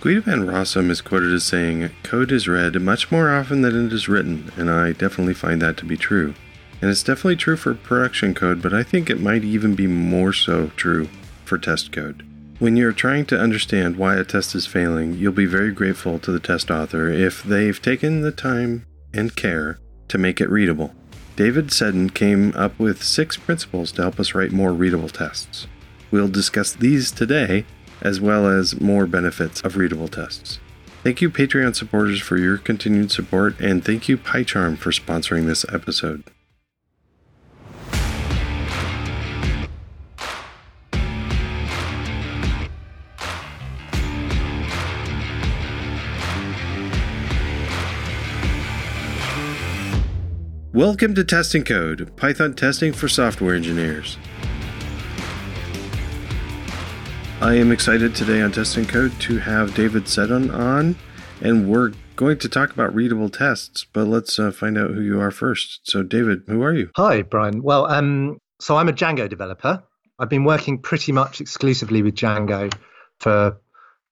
[0.00, 3.92] Guido van Rossum is quoted as saying, Code is read much more often than it
[3.92, 6.32] is written, and I definitely find that to be true.
[6.80, 10.32] And it's definitely true for production code, but I think it might even be more
[10.32, 11.10] so true
[11.44, 12.26] for test code.
[12.58, 16.32] When you're trying to understand why a test is failing, you'll be very grateful to
[16.32, 19.78] the test author if they've taken the time and care
[20.08, 20.94] to make it readable.
[21.36, 25.66] David Seddon came up with six principles to help us write more readable tests.
[26.10, 27.66] We'll discuss these today,
[28.02, 30.58] as well as more benefits of readable tests.
[31.02, 35.64] Thank you, Patreon supporters, for your continued support, and thank you, PyCharm, for sponsoring this
[35.72, 36.24] episode.
[50.72, 54.16] Welcome to Test and Code, Python testing for software engineers.
[57.40, 60.96] I am excited today on Test and Code to have David Seddon on,
[61.40, 65.18] and we're going to talk about readable tests, but let's uh, find out who you
[65.18, 65.80] are first.
[65.90, 66.90] So, David, who are you?
[66.96, 67.62] Hi, Brian.
[67.62, 69.82] Well, um, so I'm a Django developer.
[70.18, 72.70] I've been working pretty much exclusively with Django
[73.20, 73.58] for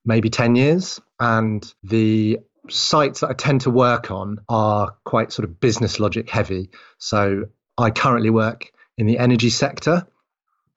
[0.06, 2.38] maybe 10 years, and the
[2.70, 6.70] sites that I tend to work on are quite sort of business logic heavy.
[6.96, 7.44] So
[7.76, 10.06] I currently work in the energy sector.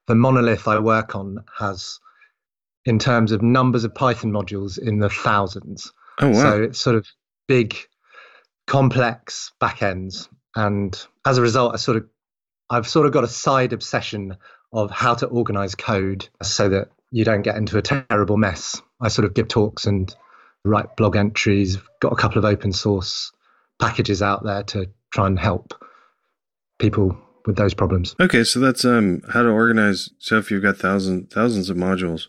[0.07, 2.01] The monolith I work on has,
[2.85, 5.91] in terms of numbers of Python modules, in the thousands.
[6.19, 6.41] Oh, wow.
[6.41, 7.07] So it's sort of
[7.47, 7.75] big,
[8.67, 10.27] complex backends.
[10.55, 12.05] And as a result, I sort of,
[12.69, 14.37] I've sort of got a side obsession
[14.73, 18.81] of how to organize code so that you don't get into a terrible mess.
[19.01, 20.13] I sort of give talks and
[20.63, 23.31] write blog entries, got a couple of open source
[23.79, 25.73] packages out there to try and help
[26.79, 28.15] people with those problems.
[28.19, 30.09] Okay, so that's um how to organize.
[30.19, 32.27] So if you've got thousands thousands of modules,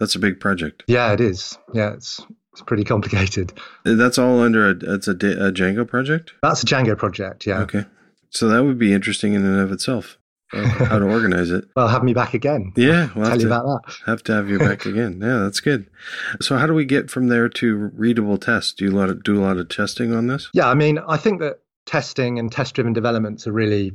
[0.00, 0.84] that's a big project.
[0.86, 1.58] Yeah, it is.
[1.72, 2.20] Yeah, it's
[2.52, 3.52] it's pretty complicated.
[3.84, 6.32] That's all under a it's a, a Django project.
[6.42, 7.46] That's a Django project.
[7.46, 7.60] Yeah.
[7.60, 7.84] Okay,
[8.30, 10.18] so that would be interesting in and of itself.
[10.52, 11.64] how to organize it.
[11.76, 12.72] well, have me back again.
[12.76, 13.94] Yeah, we'll tell you to, about that.
[14.06, 15.20] Have to have you back again.
[15.20, 15.90] Yeah, that's good.
[16.40, 18.72] So, how do we get from there to readable tests?
[18.72, 20.50] Do you lot of, do a lot of testing on this?
[20.54, 23.92] Yeah, I mean, I think that testing and test-driven development's a really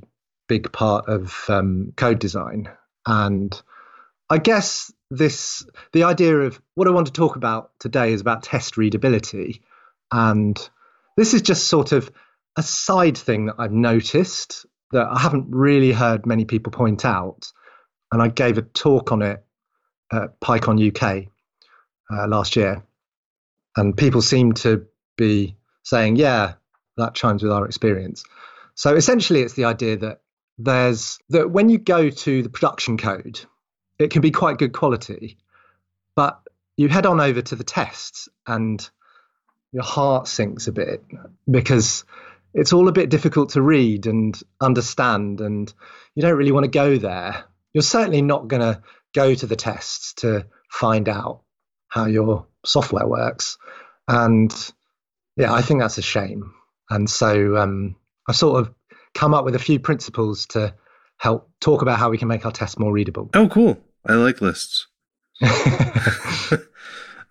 [0.47, 2.69] big part of um, code design,
[3.06, 3.62] and
[4.29, 8.44] I guess this the idea of what I want to talk about today is about
[8.44, 9.62] test readability,
[10.12, 10.58] and
[11.18, 12.12] this is just sort of
[12.56, 17.52] a side thing that I've noticed that I haven't really heard many people point out.
[18.12, 19.44] And I gave a talk on it
[20.12, 21.28] at PyCon UK
[22.12, 22.84] uh, last year.
[23.78, 26.53] And people seem to be saying, yeah,
[26.98, 28.24] that chimes with our experience.
[28.75, 30.22] So essentially, it's the idea that
[30.58, 33.40] there's that when you go to the production code,
[34.00, 35.38] it can be quite good quality,
[36.16, 36.42] but
[36.78, 38.90] you head on over to the tests and
[39.72, 41.04] your heart sinks a bit
[41.50, 42.06] because
[42.54, 45.72] it's all a bit difficult to read and understand, and
[46.16, 47.44] you don't really want to go there.
[47.74, 48.82] You're certainly not going to
[49.14, 51.42] go to the tests to find out
[51.88, 53.58] how your software works.
[54.08, 54.54] And
[55.36, 56.54] yeah, I think that's a shame.
[56.90, 57.96] And so um,
[58.28, 58.74] I've sort of
[59.14, 60.74] come up with a few principles to
[61.18, 63.30] help talk about how we can make our tests more readable.
[63.34, 63.78] Oh, cool.
[64.06, 64.88] I like lists.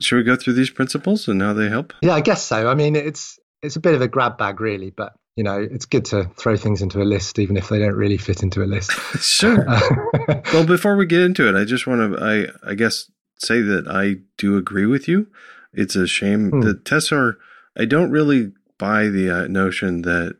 [0.01, 1.93] Should we go through these principles and how they help?
[2.03, 2.69] Yeah, I guess so.
[2.69, 5.87] I mean, it's it's a bit of a grab bag, really, but you know, it's
[5.87, 8.67] good to throw things into a list, even if they don't really fit into a
[8.67, 8.91] list.
[9.21, 9.65] sure.
[10.53, 13.09] well, before we get into it, I just want to, I, I guess,
[13.39, 15.29] say that I do agree with you.
[15.73, 16.61] It's a shame hmm.
[16.63, 17.39] that tests are.
[17.77, 20.37] I don't really buy the uh, notion that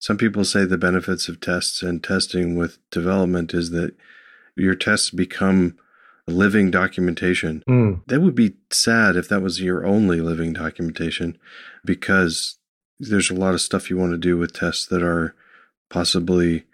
[0.00, 3.94] some people say the benefits of tests and testing with development is that
[4.56, 5.76] your tests become
[6.26, 7.62] living documentation.
[7.68, 8.02] Mm.
[8.06, 11.38] That would be sad if that was your only living documentation
[11.84, 12.58] because
[12.98, 15.34] there's a lot of stuff you want to do with tests that are
[15.90, 16.64] possibly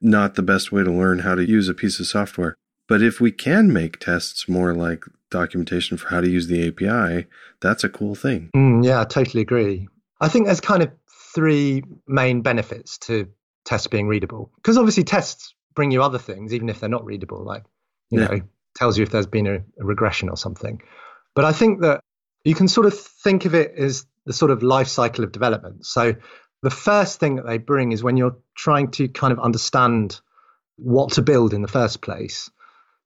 [0.00, 2.56] not the best way to learn how to use a piece of software.
[2.88, 7.26] But if we can make tests more like documentation for how to use the API,
[7.60, 8.50] that's a cool thing.
[8.54, 9.88] Mm, yeah, I totally agree.
[10.20, 10.92] I think there's kind of
[11.34, 13.28] three main benefits to
[13.64, 14.52] tests being readable.
[14.56, 17.62] Because obviously, tests bring you other things, even if they're not readable, like,
[18.10, 18.26] you yeah.
[18.26, 18.40] know,
[18.74, 20.82] tells you if there's been a, a regression or something.
[21.36, 22.00] But I think that
[22.44, 25.86] you can sort of think of it as the sort of life cycle of development.
[25.86, 26.16] So
[26.62, 30.20] the first thing that they bring is when you're trying to kind of understand
[30.76, 32.50] what to build in the first place.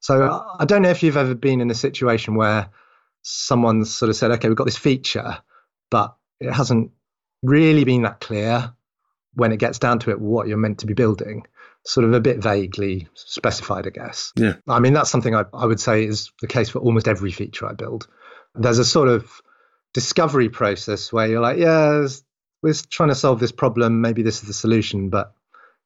[0.00, 2.70] So I don't know if you've ever been in a situation where
[3.22, 5.38] someone's sort of said, okay, we've got this feature,
[5.90, 6.92] but it hasn't
[7.42, 8.72] really been that clear
[9.34, 11.46] when it gets down to it what you're meant to be building.
[11.86, 14.32] Sort of a bit vaguely specified, I guess.
[14.36, 14.54] Yeah.
[14.68, 17.66] I mean, that's something I, I would say is the case for almost every feature
[17.66, 18.06] I build.
[18.54, 19.30] There's a sort of
[19.94, 22.06] discovery process where you're like, yeah,
[22.62, 24.00] we're trying to solve this problem.
[24.00, 25.32] Maybe this is the solution, but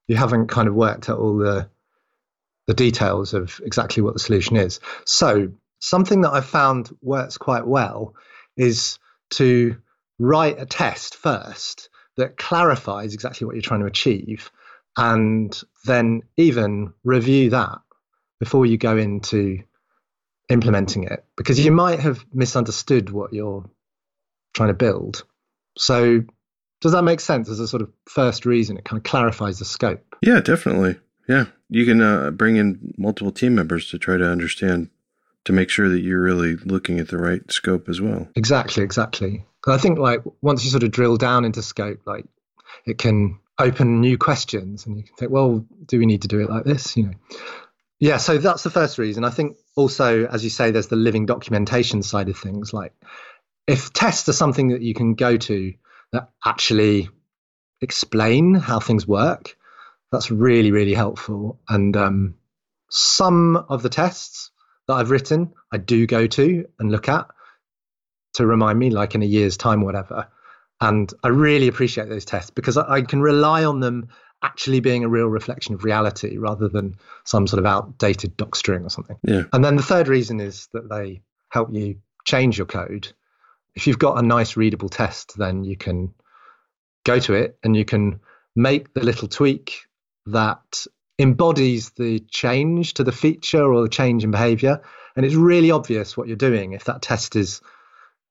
[0.09, 1.69] you haven't kind of worked out all the
[2.67, 4.81] the details of exactly what the solution is.
[5.05, 8.15] So something that I've found works quite well
[8.57, 8.99] is
[9.33, 9.77] to
[10.19, 14.51] write a test first that clarifies exactly what you're trying to achieve
[14.97, 17.79] and then even review that
[18.41, 19.63] before you go into
[20.49, 23.69] implementing it because you might have misunderstood what you're
[24.53, 25.25] trying to build.
[25.77, 26.23] So,
[26.81, 28.77] does that make sense as a sort of first reason?
[28.77, 30.17] It kind of clarifies the scope.
[30.23, 30.97] Yeah, definitely.
[31.29, 34.91] Yeah, you can uh, bring in multiple team members to try to understand
[35.45, 38.29] to make sure that you're really looking at the right scope as well.
[38.35, 39.45] Exactly, exactly.
[39.67, 42.27] I think like once you sort of drill down into scope, like
[42.87, 46.41] it can open new questions, and you can think, well, do we need to do
[46.41, 46.97] it like this?
[46.97, 47.13] You know.
[48.01, 49.25] Yeah, so that's the first reason.
[49.25, 52.73] I think also, as you say, there's the living documentation side of things.
[52.73, 52.93] Like,
[53.67, 55.75] if tests are something that you can go to
[56.13, 57.09] that actually
[57.81, 59.57] explain how things work,
[60.11, 61.61] that's really, really helpful.
[61.69, 62.35] And um,
[62.91, 64.51] some of the tests
[64.87, 67.27] that I've written, I do go to and look at
[68.35, 70.29] to remind me, like in a year's time, whatever.
[70.85, 74.09] And I really appreciate those tests because I, I can rely on them
[74.43, 78.91] actually being a real reflection of reality rather than some sort of outdated docstring or
[78.91, 79.17] something.
[79.23, 79.45] Yeah.
[79.55, 83.11] And then the third reason is that they help you change your code.
[83.75, 86.13] If you've got a nice readable test, then you can
[87.05, 88.21] go to it and you can
[88.55, 89.87] make the little tweak
[90.27, 90.87] that
[91.19, 94.83] embodies the change to the feature or the change in behavior.
[95.17, 97.63] And it's really obvious what you're doing if that test is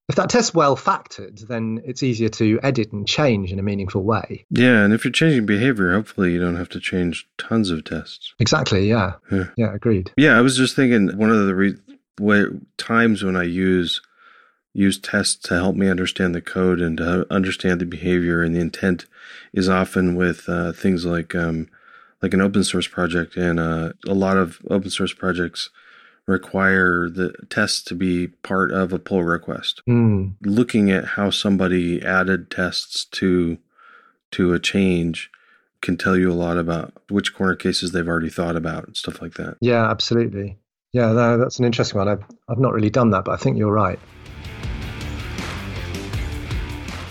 [0.09, 4.03] if that test's well factored, then it's easier to edit and change in a meaningful
[4.03, 4.45] way.
[4.49, 8.33] Yeah, and if you're changing behavior, hopefully you don't have to change tons of tests.
[8.39, 8.89] Exactly.
[8.89, 9.13] Yeah.
[9.31, 9.45] Yeah.
[9.55, 10.11] yeah agreed.
[10.17, 14.01] Yeah, I was just thinking one of the re- times when I use
[14.75, 18.59] use tests to help me understand the code and to understand the behavior and the
[18.59, 19.05] intent
[19.53, 21.69] is often with uh, things like um,
[22.21, 25.69] like an open source project, and uh, a lot of open source projects
[26.27, 29.81] require the tests to be part of a pull request.
[29.87, 30.35] Mm.
[30.41, 33.57] Looking at how somebody added tests to
[34.31, 35.29] to a change
[35.81, 39.21] can tell you a lot about which corner cases they've already thought about and stuff
[39.21, 39.57] like that.
[39.59, 40.57] Yeah, absolutely.
[40.93, 42.07] Yeah, no, that's an interesting one.
[42.07, 43.99] I've, I've not really done that, but I think you're right.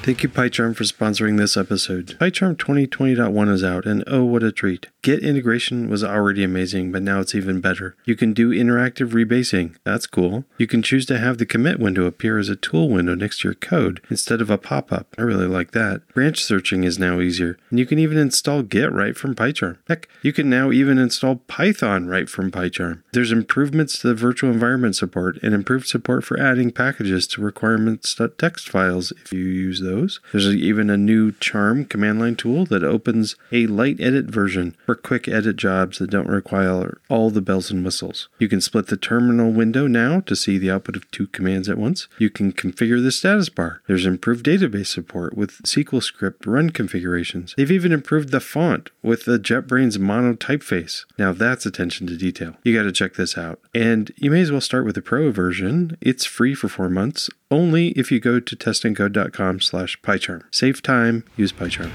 [0.03, 2.17] Thank you, PyCharm, for sponsoring this episode.
[2.19, 4.89] PyCharm 2020.1 is out, and oh, what a treat.
[5.03, 7.97] Git integration was already amazing, but now it's even better.
[8.05, 9.77] You can do interactive rebasing.
[9.83, 10.45] That's cool.
[10.59, 13.49] You can choose to have the commit window appear as a tool window next to
[13.49, 15.15] your code instead of a pop up.
[15.19, 16.07] I really like that.
[16.15, 19.79] Branch searching is now easier, and you can even install Git right from PyCharm.
[19.89, 23.03] Heck, you can now even install Python right from PyCharm.
[23.13, 28.69] There's improvements to the virtual environment support and improved support for adding packages to requirements.txt
[28.69, 30.21] files if you use those those.
[30.33, 35.29] There's even a new Charm command line tool that opens a light edit version quick
[35.29, 38.29] edit jobs that don't require all the bells and whistles.
[38.39, 41.79] You can split the terminal window now to see the output of two commands at
[41.79, 42.09] once.
[42.19, 43.83] You can configure the status bar.
[43.87, 47.55] There's improved database support with SQL script run configurations.
[47.57, 51.05] They've even improved the font with the JetBrains mono typeface.
[51.19, 52.55] Now that's attention to detail.
[52.65, 53.61] You got to check this out.
[53.75, 55.97] And you may as well start with the pro version.
[56.01, 60.43] It's free for 4 months only if you go to testandcode.com slash PyCharm.
[60.51, 61.93] Save time, use PyCharm.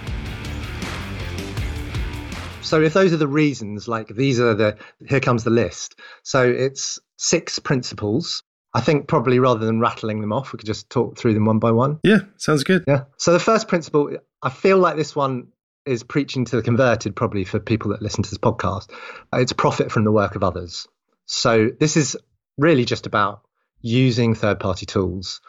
[2.68, 6.00] So if those are the reasons, like these are the, here comes the list.
[6.24, 8.44] So it's six principles.
[8.74, 11.60] I think probably rather than rattling them off, we could just talk through them one
[11.60, 12.00] by one.
[12.04, 12.84] Yeah, sounds good.
[12.86, 13.06] Yeah.
[13.18, 15.48] So the first principle, I feel like this one
[15.86, 18.92] is preaching to the converted probably for people that listen to this podcast.
[19.34, 20.88] It's profit from the work of others.
[21.26, 22.18] So this is
[22.58, 23.44] really just about
[23.80, 25.40] using third party tools.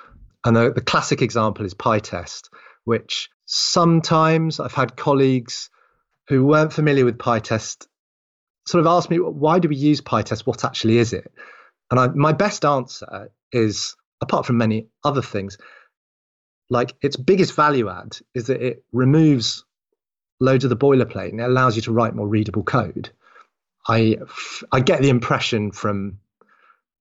[0.44, 2.48] And the, the classic example is PyTest,
[2.84, 5.68] which sometimes I've had colleagues
[6.28, 7.86] who weren't familiar with PyTest
[8.66, 10.46] sort of asked me, why do we use PyTest?
[10.46, 11.32] What actually is it?
[11.90, 15.56] And I, my best answer is, apart from many other things,
[16.68, 19.64] like its biggest value add is that it removes
[20.38, 23.10] loads of the boilerplate and it allows you to write more readable code.
[23.88, 24.18] I,
[24.70, 26.18] I get the impression from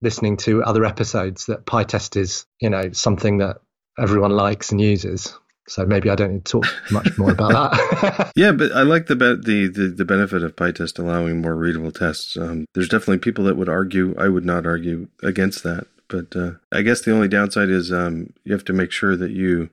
[0.01, 3.57] listening to other episodes that PyTest is, you know, something that
[3.99, 5.37] everyone likes and uses.
[5.67, 8.31] So maybe I don't need to talk much more about that.
[8.35, 11.91] yeah, but I like the, be- the, the the benefit of PyTest allowing more readable
[11.91, 12.37] tests.
[12.37, 14.15] Um, there's definitely people that would argue.
[14.17, 18.33] I would not argue against that, but uh, I guess the only downside is um,
[18.43, 19.69] you have to make sure that you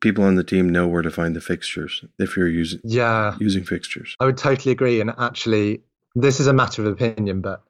[0.00, 3.64] people on the team know where to find the fixtures if you're using yeah using
[3.64, 4.16] fixtures.
[4.18, 5.82] I would totally agree, and actually,
[6.14, 7.62] this is a matter of opinion, but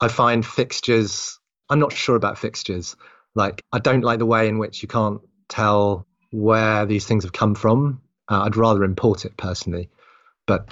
[0.00, 2.96] I find fixtures I'm not sure about fixtures.
[3.34, 7.32] Like, I don't like the way in which you can't tell where these things have
[7.32, 8.00] come from.
[8.28, 9.88] Uh, I'd rather import it personally,
[10.46, 10.68] but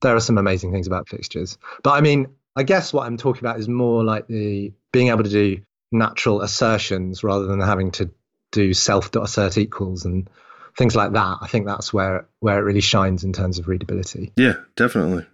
[0.00, 1.58] there are some amazing things about fixtures.
[1.82, 5.24] But I mean, I guess what I'm talking about is more like the being able
[5.24, 8.10] to do natural assertions rather than having to
[8.50, 10.28] do self assert equals and
[10.76, 11.38] things like that.
[11.40, 14.32] I think that's where where it really shines in terms of readability.
[14.36, 15.26] Yeah, definitely.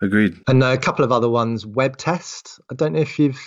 [0.00, 0.40] Agreed.
[0.48, 2.60] And a couple of other ones, web test.
[2.70, 3.40] I don't know if you've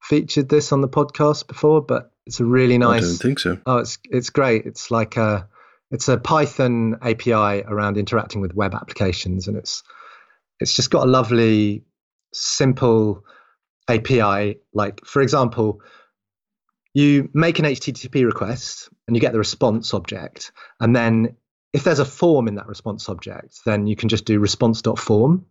[0.00, 3.02] featured this on the podcast before, but it's a really nice.
[3.02, 3.58] I don't think so.
[3.66, 4.66] Oh, it's it's great.
[4.66, 5.48] It's like a
[5.90, 9.82] it's a Python API around interacting with web applications, and it's
[10.60, 11.84] it's just got a lovely,
[12.32, 13.24] simple
[13.88, 14.58] API.
[14.72, 15.82] Like for example,
[16.94, 21.36] you make an HTTP request and you get the response object, and then
[21.74, 25.46] if there's a form in that response object, then you can just do response.form.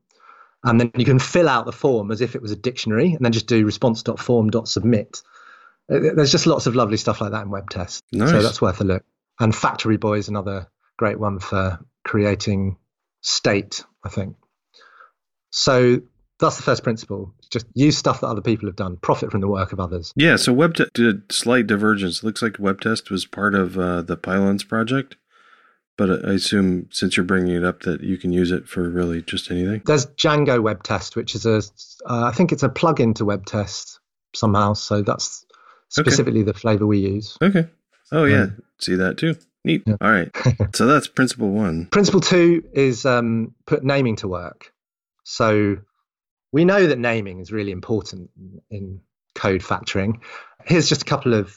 [0.65, 3.25] And then you can fill out the form as if it was a dictionary and
[3.25, 5.21] then just do response.form.submit.
[5.87, 8.01] There's just lots of lovely stuff like that in web tests.
[8.11, 8.29] Nice.
[8.29, 9.03] So that's worth a look.
[9.39, 12.77] And Factory Boy is another great one for creating
[13.21, 14.35] state, I think.
[15.51, 16.01] So
[16.39, 17.33] that's the first principle.
[17.51, 20.13] Just use stuff that other people have done, profit from the work of others.
[20.15, 20.35] Yeah.
[20.37, 22.19] So web te- did slight divergence.
[22.19, 25.17] It looks like web test was part of uh, the Pylons project.
[25.95, 29.21] But I assume since you're bringing it up that you can use it for really
[29.21, 29.83] just anything.
[29.85, 31.57] There's Django Web Test, which is a,
[32.09, 33.99] uh, I think it's a plugin to Web Test
[34.33, 34.73] somehow.
[34.73, 35.45] So that's
[35.93, 36.51] specifically okay.
[36.51, 37.37] the flavor we use.
[37.41, 37.67] Okay.
[38.11, 39.35] Oh yeah, um, see that too.
[39.65, 39.83] Neat.
[39.85, 39.95] Yeah.
[40.01, 40.29] All right.
[40.75, 41.87] so that's principle one.
[41.87, 44.73] Principle two is um, put naming to work.
[45.23, 45.77] So
[46.51, 48.29] we know that naming is really important
[48.69, 49.01] in
[49.35, 50.19] code factoring.
[50.65, 51.55] Here's just a couple of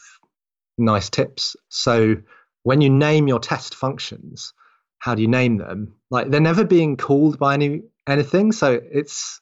[0.79, 1.57] nice tips.
[1.69, 2.17] So
[2.63, 4.53] when you name your test functions,
[4.99, 5.95] how do you name them?
[6.11, 9.41] Like they're never being called by any anything, so it's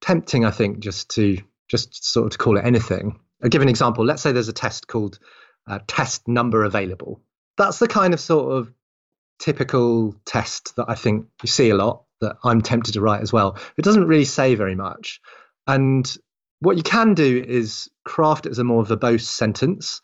[0.00, 1.38] tempting, I think, just to
[1.68, 3.18] just sort of to call it anything.
[3.44, 4.04] I'll give an example.
[4.04, 5.18] Let's say there's a test called
[5.68, 7.20] uh, test number available.
[7.58, 8.72] That's the kind of sort of
[9.38, 13.32] typical test that I think you see a lot that I'm tempted to write as
[13.32, 13.58] well.
[13.76, 15.20] It doesn't really say very much.
[15.66, 16.10] And
[16.60, 20.00] what you can do is craft it as a more verbose sentence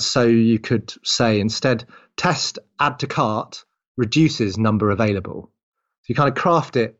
[0.00, 1.84] so you could say instead,
[2.16, 3.64] test add to cart
[3.96, 5.50] reduces number available.
[6.02, 6.98] So you kind of craft it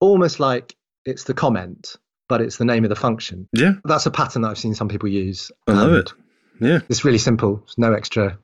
[0.00, 1.96] almost like it's the comment,
[2.28, 3.48] but it's the name of the function.
[3.52, 3.74] Yeah.
[3.84, 5.50] That's a pattern that I've seen some people use.
[5.66, 6.12] I love it.
[6.60, 6.80] Yeah.
[6.88, 7.62] It's really simple.
[7.64, 8.38] It's no extra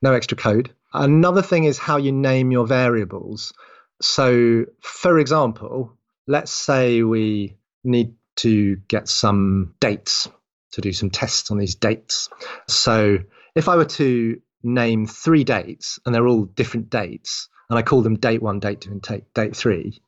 [0.00, 0.72] no extra code.
[0.92, 3.52] Another thing is how you name your variables.
[4.00, 10.28] So for example, let's say we need to get some dates
[10.72, 12.28] to do some tests on these dates.
[12.68, 13.18] So
[13.54, 18.02] if I were to name three dates and they're all different dates, and I call
[18.02, 20.00] them date one, date two, and date, date three,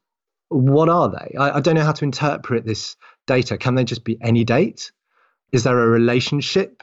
[0.50, 1.36] what are they?
[1.38, 3.56] I, I don't know how to interpret this data.
[3.56, 4.92] Can they just be any date?
[5.52, 6.82] Is there a relationship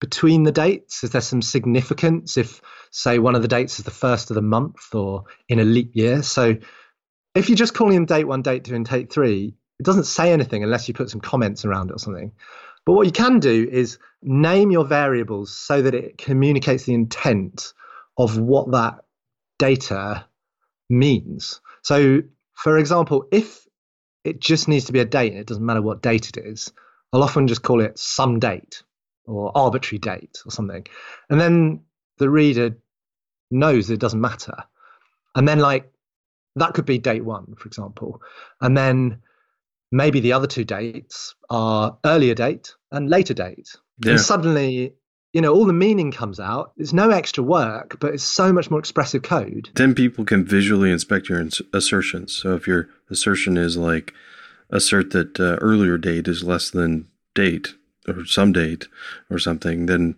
[0.00, 1.02] between the dates?
[1.02, 4.42] Is there some significance if, say, one of the dates is the first of the
[4.42, 6.22] month or in a leap year?
[6.22, 6.56] So
[7.34, 10.32] if you're just calling them date one, date two, and date three, it doesn't say
[10.32, 12.32] anything unless you put some comments around it or something.
[12.84, 17.72] But what you can do is name your variables so that it communicates the intent
[18.16, 19.04] of what that
[19.58, 20.26] data
[20.88, 21.60] means.
[21.82, 22.22] So,
[22.56, 23.66] for example, if
[24.24, 26.72] it just needs to be a date and it doesn't matter what date it is,
[27.12, 28.82] I'll often just call it some date
[29.24, 30.84] or arbitrary date or something.
[31.30, 31.80] And then
[32.18, 32.76] the reader
[33.50, 34.64] knows it doesn't matter.
[35.34, 35.92] And then, like,
[36.56, 38.22] that could be date one, for example.
[38.60, 39.22] And then
[39.92, 43.76] maybe the other two dates are earlier date and later date.
[44.02, 44.12] Yeah.
[44.12, 44.94] And suddenly,
[45.36, 46.72] you know, all the meaning comes out.
[46.78, 49.68] It's no extra work, but it's so much more expressive code.
[49.74, 52.34] Then people can visually inspect your ins- assertions.
[52.34, 54.14] So if your assertion is like
[54.70, 57.74] assert that uh, earlier date is less than date
[58.08, 58.88] or some date
[59.28, 60.16] or something, then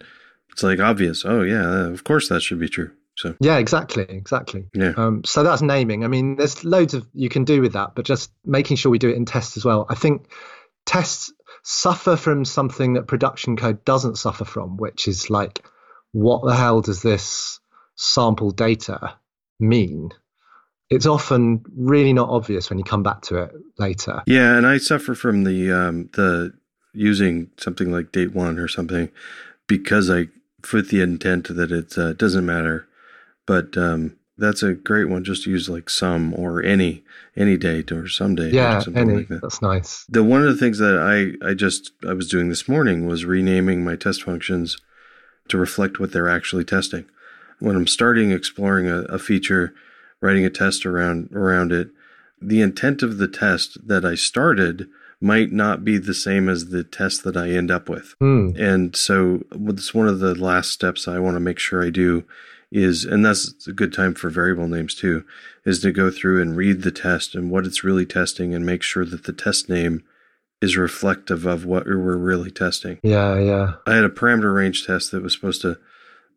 [0.52, 1.25] it's like obvious.
[1.25, 2.92] Oh yeah, of course that should be true.
[3.16, 4.66] So yeah, exactly, exactly.
[4.72, 4.92] Yeah.
[4.96, 6.04] Um, so that's naming.
[6.04, 9.00] I mean, there's loads of you can do with that, but just making sure we
[9.00, 9.84] do it in tests as well.
[9.88, 10.28] I think
[10.87, 11.32] tests
[11.70, 15.62] suffer from something that production code doesn't suffer from, which is like,
[16.12, 17.60] what the hell does this
[17.94, 19.18] sample data
[19.60, 20.10] mean?
[20.88, 24.22] It's often really not obvious when you come back to it later.
[24.26, 26.54] Yeah, and I suffer from the um, the
[26.94, 29.10] using something like date one or something
[29.66, 30.28] because I
[30.72, 32.88] with the intent that it uh, doesn't matter
[33.44, 35.25] but um, that's a great one.
[35.25, 37.04] Just use like some or any
[37.37, 38.54] any date or some date.
[38.54, 39.16] Yeah, any.
[39.16, 39.42] Like that.
[39.42, 40.04] That's nice.
[40.09, 43.25] The one of the things that I I just I was doing this morning was
[43.25, 44.76] renaming my test functions
[45.49, 47.07] to reflect what they're actually testing.
[47.59, 49.75] When I'm starting exploring a, a feature,
[50.21, 51.88] writing a test around around it,
[52.40, 54.88] the intent of the test that I started
[55.21, 58.14] might not be the same as the test that I end up with.
[58.21, 58.57] Mm.
[58.57, 62.25] And so it's one of the last steps I want to make sure I do
[62.70, 65.25] is, and that's a good time for variable names too,
[65.64, 68.82] is to go through and read the test and what it's really testing and make
[68.82, 70.04] sure that the test name
[70.60, 72.98] is reflective of what we're really testing.
[73.02, 73.75] Yeah, yeah.
[73.87, 75.78] I had a parameter range test that was supposed to,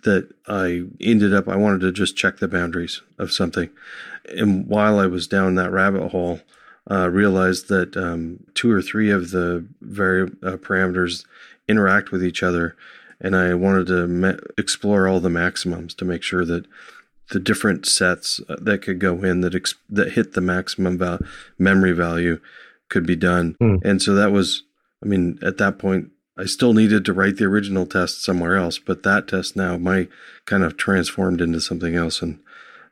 [0.03, 3.69] that I ended up, I wanted to just check the boundaries of something.
[4.29, 6.41] And while I was down that rabbit hole,
[6.89, 11.25] uh, realized that um, two or three of the vari- uh, parameters
[11.67, 12.75] interact with each other,
[13.21, 16.65] and I wanted to explore all the maximums to make sure that
[17.29, 21.19] the different sets uh, that could go in that ex- that hit the maximum val-
[21.57, 22.39] memory value
[22.89, 23.55] could be done.
[23.61, 23.79] Mm.
[23.85, 24.63] And so that was,
[25.01, 28.79] I mean, at that point, I still needed to write the original test somewhere else,
[28.79, 30.07] but that test now my
[30.45, 32.21] kind of transformed into something else.
[32.21, 32.39] And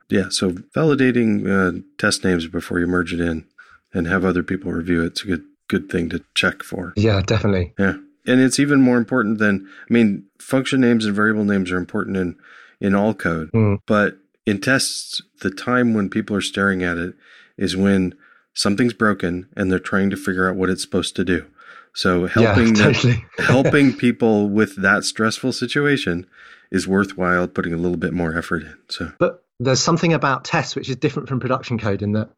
[0.09, 3.45] yeah, so validating uh, test names before you merge it in
[3.93, 6.93] and have other people review it, it's a good good thing to check for.
[6.95, 7.73] Yeah, definitely.
[7.77, 7.97] Yeah.
[8.29, 12.17] And it's even more important than I mean, function names and variable names are important
[12.17, 12.35] in
[12.79, 13.51] in all code.
[13.51, 13.79] Mm.
[13.85, 17.15] But in tests, the time when people are staring at it
[17.57, 18.15] is when
[18.53, 21.45] something's broken and they're trying to figure out what it's supposed to do.
[21.93, 23.25] So helping yeah, totally.
[23.39, 26.27] helping people with that stressful situation
[26.71, 28.77] is worthwhile putting a little bit more effort in.
[28.89, 32.29] So But there's something about tests which is different from production code in that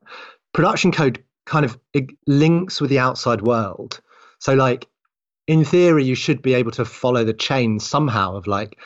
[0.53, 1.77] production code kind of
[2.27, 3.99] links with the outside world.
[4.39, 4.87] So, like,
[5.47, 8.77] in theory, you should be able to follow the chain somehow of like,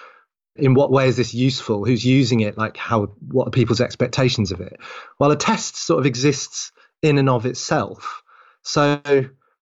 [0.55, 1.83] in what way is this useful?
[1.85, 2.57] Who's using it?
[2.57, 4.77] Like, how, what are people's expectations of it?
[5.19, 6.71] Well, a test sort of exists
[7.01, 8.21] in and of itself.
[8.63, 9.01] So,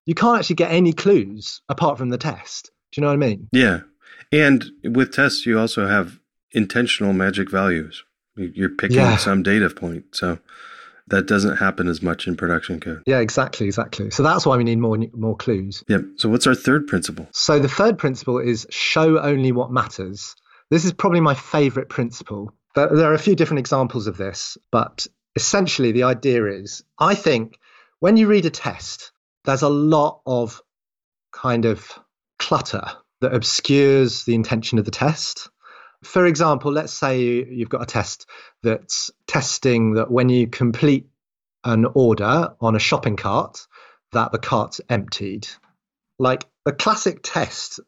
[0.06, 2.72] you can't actually get any clues apart from the test.
[2.92, 3.48] Do you know what I mean?
[3.52, 3.80] yeah.
[4.32, 6.20] And with tests you also have
[6.52, 8.04] intentional magic values.
[8.36, 9.18] You- You're picking Yeah.
[9.18, 10.06] some data point.
[10.16, 10.40] So
[11.08, 13.04] that doesn't happen as much in production code.
[13.06, 14.10] Yeah, exactly, exactly.
[14.12, 15.84] So that's why we need more more clues.
[15.88, 16.02] Yep.
[16.18, 17.28] So what's our third principle?
[17.32, 20.36] So the third principle is show only what matters.
[20.70, 22.52] This is probably my favorite principle.
[22.76, 27.16] There, there are a few different examples of this, but essentially the idea is I
[27.16, 27.58] think
[28.00, 29.12] when you read a test,
[29.46, 30.62] there's a lot of
[31.32, 31.92] kind of
[32.40, 32.84] clutter
[33.22, 35.50] that obscures the intention of the test.
[36.04, 38.28] For example, let's say you've got a test
[38.62, 41.08] that's testing that when you complete
[41.64, 43.68] an order on a shopping cart,
[44.12, 45.48] that the cart's emptied.
[46.20, 47.80] Like the classic test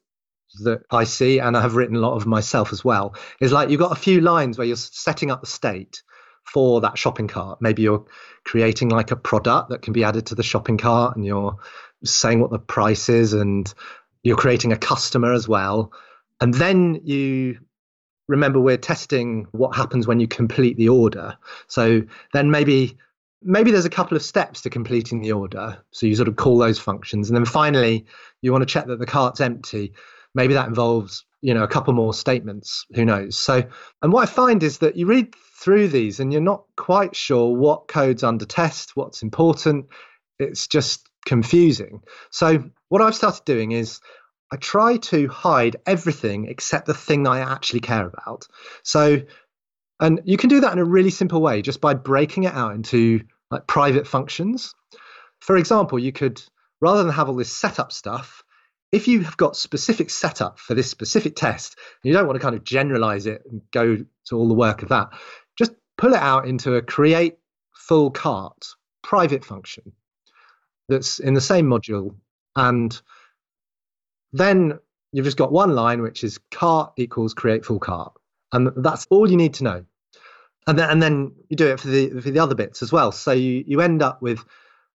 [0.63, 3.69] that I see, and I have written a lot of myself as well, is like
[3.69, 6.01] you've got a few lines where you're setting up the state
[6.45, 7.61] for that shopping cart.
[7.61, 8.05] Maybe you're
[8.45, 11.57] creating like a product that can be added to the shopping cart and you're
[12.03, 13.71] saying what the price is and
[14.23, 15.91] you're creating a customer as well.
[16.39, 17.59] And then you
[18.27, 21.37] remember we're testing what happens when you complete the order.
[21.67, 22.97] So then maybe
[23.41, 25.77] maybe there's a couple of steps to completing the order.
[25.91, 27.29] So you sort of call those functions.
[27.29, 28.05] And then finally
[28.41, 29.93] you want to check that the cart's empty.
[30.33, 32.85] Maybe that involves, you know, a couple more statements.
[32.95, 33.37] Who knows?
[33.37, 33.63] So
[34.01, 37.55] and what I find is that you read through these and you're not quite sure
[37.55, 39.87] what code's under test, what's important.
[40.39, 42.01] It's just confusing.
[42.31, 43.99] So what I've started doing is
[44.51, 48.47] I try to hide everything except the thing that I actually care about.
[48.83, 49.21] So,
[49.99, 52.75] and you can do that in a really simple way just by breaking it out
[52.75, 54.73] into like private functions.
[55.39, 56.41] For example, you could,
[56.79, 58.43] rather than have all this setup stuff,
[58.91, 62.41] if you have got specific setup for this specific test, and you don't want to
[62.43, 65.09] kind of generalize it and go to all the work of that,
[65.57, 67.37] just pull it out into a create
[67.73, 68.67] full cart
[69.03, 69.91] private function
[70.87, 72.15] that's in the same module
[72.55, 73.01] and
[74.37, 74.79] then
[75.11, 78.13] you've just got one line which is cart equals create full cart.
[78.51, 79.85] And that's all you need to know.
[80.67, 83.11] And then and then you do it for the for the other bits as well.
[83.11, 84.43] So you you end up with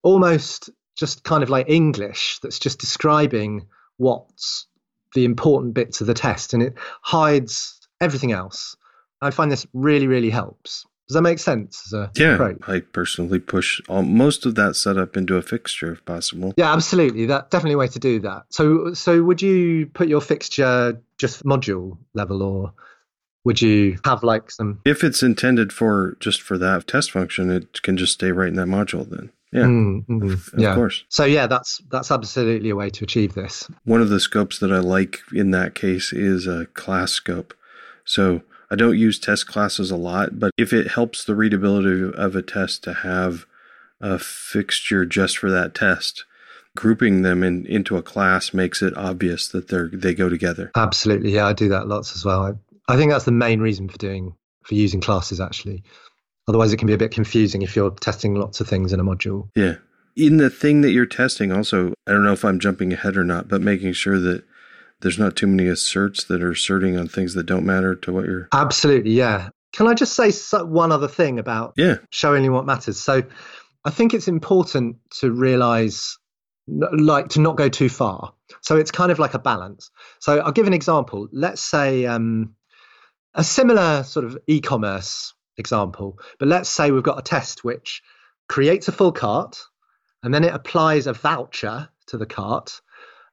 [0.02, 4.66] almost just kind of like english that's just describing what's
[5.14, 6.54] the important bits of the test.
[6.54, 8.76] And it hides everything else.
[9.22, 12.34] I find this really really helps does that make sense as a Yeah.
[12.34, 12.58] approach?
[12.68, 16.54] I personally push all, most of that setup into a fixture if possible.
[16.58, 17.26] Yeah, absolutely.
[17.28, 18.44] That definitely a way to do that.
[18.50, 22.74] So, so would you put your fixture just module level, or
[23.46, 24.82] would you have like some?
[24.86, 28.56] If it's intended for just for that test function, it can just stay right in
[28.56, 29.32] that module then.
[29.54, 29.64] Yeah.
[29.64, 30.76] Mm, mm, Of yeah.
[30.76, 31.06] course.
[31.08, 33.66] So yeah, that's that's absolutely a way to achieve this.
[33.86, 37.54] One of the scopes that I like in that case is a class scope.
[38.04, 42.36] So I don't use test classes a lot, but if it helps the readability of
[42.36, 43.46] a test to have
[44.02, 46.26] a fixture just for that test,
[46.76, 50.72] grouping them in, into a class makes it obvious that they're they go together.
[50.76, 52.44] Absolutely, yeah, I do that lots as well.
[52.44, 55.84] I, I think that's the main reason for doing for using classes actually.
[56.48, 59.04] Otherwise, it can be a bit confusing if you're testing lots of things in a
[59.04, 59.50] module.
[59.56, 59.76] Yeah.
[60.16, 63.26] in the thing that you're testing, also, I don't know if I'm jumping ahead or
[63.26, 64.44] not, but making sure that
[65.02, 68.26] there's not too many asserts that are asserting on things that don't matter to what
[68.26, 68.48] you're.
[68.54, 69.50] Absolutely, yeah.
[69.74, 70.32] Can I just say
[70.64, 71.98] one other thing about yeah.
[72.10, 73.00] showing you what matters?
[73.00, 73.24] So
[73.86, 76.18] I think it's important to realize,
[76.68, 78.34] like, to not go too far.
[78.62, 79.92] So it's kind of like a balance.
[80.20, 81.28] So I'll give an example.
[81.32, 82.56] Let's say um,
[83.36, 88.02] a similar sort of e commerce example, but let's say we've got a test which
[88.50, 89.60] creates a full cart
[90.24, 92.82] and then it applies a voucher to the cart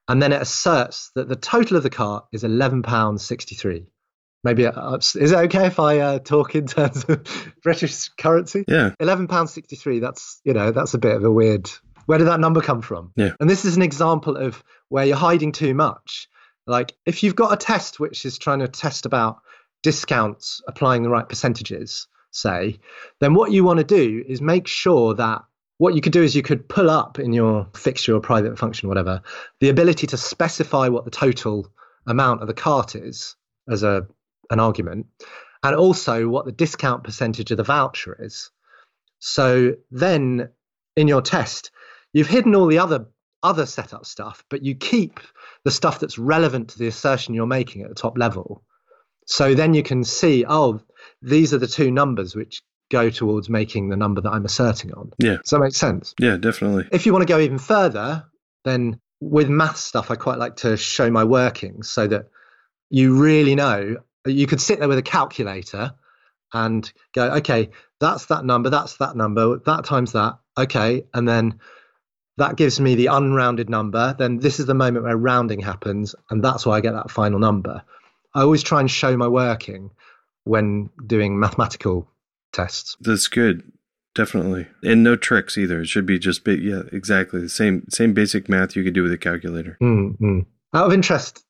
[0.09, 3.87] and then it asserts that the total of the cart is £11.63.
[4.45, 7.27] Maybe uh, is it okay if I uh, talk in terms of
[7.63, 8.65] British currency?
[8.69, 10.01] Yeah, eleven pounds sixty three.
[10.01, 11.71] That's you know that's a bit of a weird.
[12.05, 13.13] Where did that number come from?
[13.17, 16.29] Yeah, and this is an example of where you're hiding too much.
[16.67, 19.39] Like if you've got a test which is trying to test about
[19.83, 22.81] discounts applying the right percentages, say,
[23.21, 25.43] then what you want to do is make sure that
[25.79, 28.89] what you could do is you could pull up in your fixture or private function,
[28.89, 29.23] whatever,
[29.61, 31.69] the ability to specify what the total
[32.07, 33.37] amount of the cart is
[33.69, 34.07] as a
[34.51, 35.07] an argument,
[35.63, 38.51] and also what the discount percentage of the voucher is.
[39.19, 40.51] So then
[40.97, 41.71] in your test,
[42.13, 43.07] you've hidden all the other
[43.43, 45.21] other setup stuff, but you keep
[45.65, 48.63] the stuff that's relevant to the assertion you're making at the top level.
[49.27, 50.81] So then you can see, oh,
[51.21, 52.63] these are the two numbers which
[52.95, 55.13] go towards making the number that I'm asserting on.
[55.19, 55.39] Yeah.
[55.39, 56.15] Does that make sense?
[56.21, 56.89] Yeah, definitely.
[56.93, 58.25] If you want to go even further,
[58.65, 62.29] then with math stuff, I quite like to show my workings so that
[62.91, 63.97] you really know.
[64.27, 65.95] You could sit there with a calculator
[66.53, 71.59] and go, okay, that's that number, that's that number, that times that, okay, and then
[72.37, 74.15] that gives me the unrounded number.
[74.17, 77.41] Then this is the moment where rounding happens, and that's why I get that final
[77.41, 77.83] number.
[78.35, 79.91] I always try and show my working
[80.45, 82.09] when doing mathematical
[82.55, 82.97] tests.
[83.01, 83.63] That's good.
[84.15, 84.69] Definitely.
[84.83, 85.81] And no tricks either.
[85.81, 89.03] It should be just be, yeah, exactly the same same basic math you could do
[89.03, 89.77] with a calculator.
[89.83, 90.41] Mm-hmm.
[90.73, 91.45] Out of interest,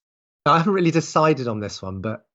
[0.47, 2.27] I haven't really decided on this one, but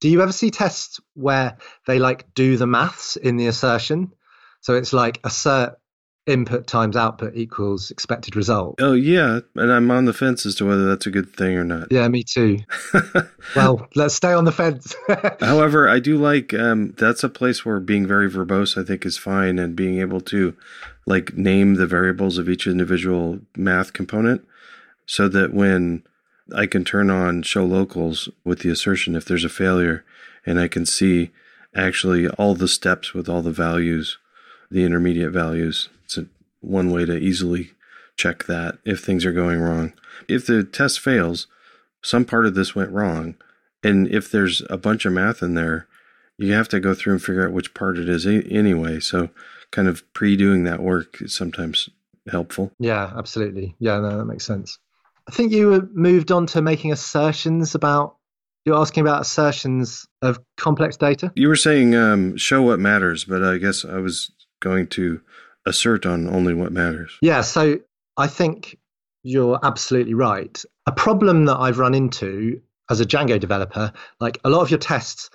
[0.00, 4.12] do you ever see tests where they like do the maths in the assertion?
[4.62, 5.74] So it's like assert
[6.26, 8.76] input times output equals expected result.
[8.80, 11.64] Oh yeah, and I'm on the fence as to whether that's a good thing or
[11.64, 11.88] not.
[11.90, 12.60] Yeah, me too.
[13.56, 14.94] well, let's stay on the fence.
[15.40, 19.18] However, I do like um, that's a place where being very verbose I think is
[19.18, 20.56] fine and being able to
[21.06, 24.46] like name the variables of each individual math component
[25.06, 26.04] so that when
[26.54, 30.04] I can turn on show locals with the assertion if there's a failure
[30.46, 31.30] and I can see
[31.74, 34.18] actually all the steps with all the values,
[34.70, 35.88] the intermediate values
[36.62, 37.72] one way to easily
[38.16, 39.92] check that if things are going wrong.
[40.28, 41.46] If the test fails,
[42.02, 43.36] some part of this went wrong.
[43.82, 45.88] And if there's a bunch of math in there,
[46.38, 49.00] you have to go through and figure out which part it is anyway.
[49.00, 49.30] So,
[49.70, 51.88] kind of pre doing that work is sometimes
[52.30, 52.72] helpful.
[52.78, 53.74] Yeah, absolutely.
[53.78, 54.78] Yeah, no, that makes sense.
[55.28, 58.16] I think you moved on to making assertions about.
[58.64, 61.32] You're asking about assertions of complex data?
[61.34, 65.20] You were saying um, show what matters, but I guess I was going to
[65.66, 67.16] assert on only what matters.
[67.20, 67.78] Yeah, so
[68.16, 68.78] I think
[69.22, 70.62] you're absolutely right.
[70.86, 74.78] A problem that I've run into as a Django developer, like a lot of your
[74.78, 75.30] tests,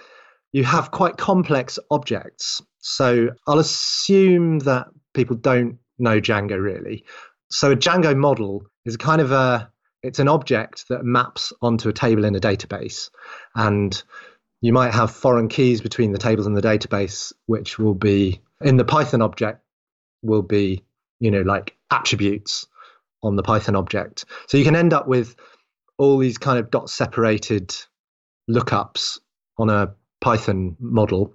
[0.51, 2.61] you have quite complex objects.
[2.79, 7.05] So I'll assume that people don't know Django really.
[7.49, 9.71] So a Django model is kind of a
[10.03, 13.09] it's an object that maps onto a table in a database
[13.55, 14.01] and
[14.61, 18.77] you might have foreign keys between the tables and the database which will be in
[18.77, 19.61] the python object
[20.21, 20.83] will be,
[21.19, 22.67] you know, like attributes
[23.23, 24.25] on the Python object.
[24.47, 25.35] So you can end up with
[25.97, 27.75] all these kind of dot separated
[28.49, 29.19] lookups
[29.57, 31.33] on a Python model.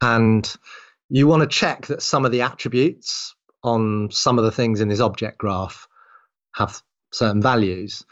[0.00, 0.50] And
[1.08, 4.88] you want to check that some of the attributes on some of the things in
[4.88, 5.86] this object graph
[6.54, 8.04] have certain values.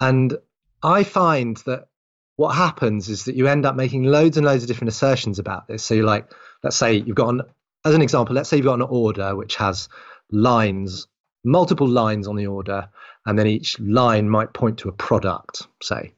[0.00, 0.36] And
[0.82, 1.88] I find that
[2.36, 5.66] what happens is that you end up making loads and loads of different assertions about
[5.66, 5.82] this.
[5.82, 6.30] So you're like,
[6.62, 7.42] let's say you've got an
[7.84, 9.88] as an example, let's say you've got an order which has
[10.30, 11.06] lines,
[11.44, 12.88] multiple lines on the order,
[13.26, 16.12] and then each line might point to a product, say.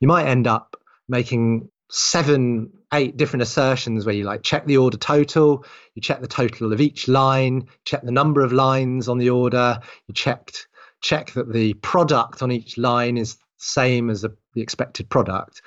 [0.00, 0.76] You might end up
[1.08, 6.26] making seven, eight different assertions where you like check the order total, you check the
[6.26, 10.66] total of each line, check the number of lines on the order, you checked
[11.02, 15.60] check that the product on each line is the same as the, the expected product.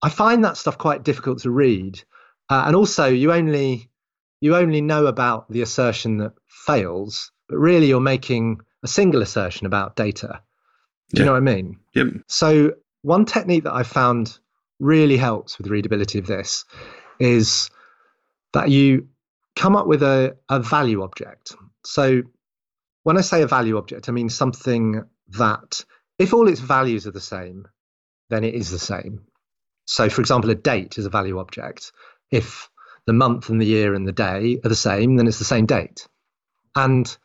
[0.00, 2.02] I find that stuff quite difficult to read.
[2.48, 3.89] Uh, and also, you only
[4.40, 9.66] you only know about the assertion that fails, but really you're making a single assertion
[9.66, 10.40] about data.
[11.10, 11.20] Do yeah.
[11.20, 11.78] you know what I mean?
[11.94, 12.06] Yep.
[12.26, 14.38] So one technique that I found
[14.78, 16.64] really helps with readability of this
[17.18, 17.70] is
[18.52, 19.08] that you
[19.54, 21.54] come up with a, a value object.
[21.84, 22.22] So
[23.02, 25.84] when I say a value object, I mean something that
[26.18, 27.66] if all its values are the same,
[28.30, 29.22] then it is the same.
[29.84, 31.92] So, for example, a date is a value object.
[32.30, 32.69] If
[33.06, 35.66] the month and the year and the day are the same, then it's the same
[35.66, 36.06] date.
[36.74, 37.16] And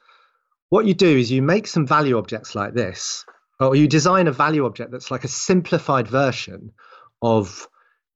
[0.69, 3.25] what you do is you make some value objects like this,
[3.59, 6.71] or you design a value object that's like a simplified version
[7.21, 7.67] of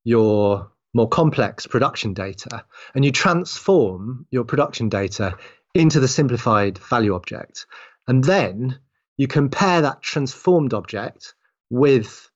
[0.03, 5.37] your more complex production data, and you transform your production data
[5.75, 7.67] into the simplified value object.
[8.07, 8.79] And then
[9.17, 11.35] you compare that transformed object
[11.69, 12.29] with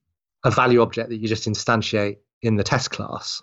[0.43, 3.41] a value object that you just instantiate in the test class.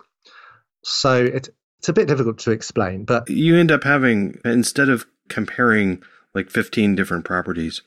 [0.83, 1.49] So it,
[1.81, 6.03] it's a bit difficult to explain, but you end up having instead of comparing
[6.35, 7.81] like 15 different properties,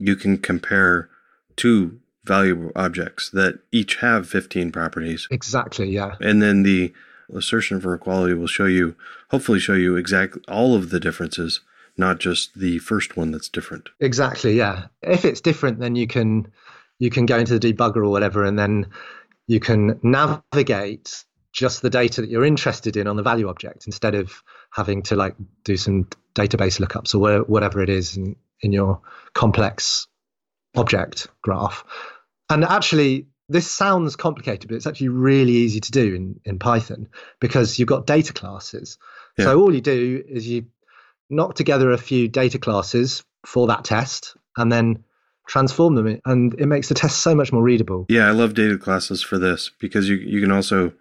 [0.00, 1.08] you can compare
[1.54, 5.28] two value objects that each have 15 properties.
[5.30, 6.16] Exactly, yeah.
[6.20, 6.92] And then the
[7.32, 8.96] assertion for equality will show you,
[9.30, 11.60] hopefully, show you exactly all of the differences,
[11.96, 13.90] not just the first one that's different.
[14.00, 14.86] Exactly, yeah.
[15.02, 16.48] If it's different, then you can
[16.98, 18.88] you can go into the debugger or whatever, and then
[19.46, 21.24] you can navigate
[21.56, 25.16] just the data that you're interested in on the value object instead of having to
[25.16, 29.00] like do some database lookups or whatever it is in, in your
[29.32, 30.06] complex
[30.76, 31.82] object graph.
[32.50, 37.08] And actually, this sounds complicated, but it's actually really easy to do in, in Python
[37.40, 38.98] because you've got data classes.
[39.38, 39.46] Yeah.
[39.46, 40.66] So all you do is you
[41.30, 45.04] knock together a few data classes for that test and then
[45.48, 48.04] transform them and it makes the test so much more readable.
[48.10, 50.92] Yeah, I love data classes for this because you you can also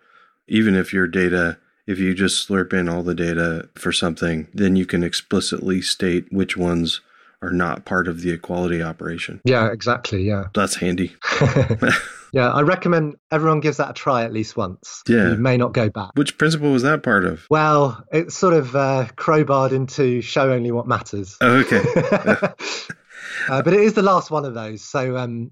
[0.47, 4.75] even if your data if you just slurp in all the data for something, then
[4.75, 7.01] you can explicitly state which ones
[7.41, 9.41] are not part of the equality operation.
[9.43, 10.23] Yeah, exactly.
[10.23, 10.45] Yeah.
[10.55, 11.15] That's handy.
[12.33, 15.03] yeah, I recommend everyone gives that a try at least once.
[15.07, 15.31] Yeah.
[15.31, 16.11] You may not go back.
[16.15, 17.45] Which principle was that part of?
[17.49, 21.37] Well, it's sort of uh, crowbarred into show only what matters.
[21.41, 21.83] Oh, okay.
[23.49, 24.81] uh, but it is the last one of those.
[24.81, 25.51] So um,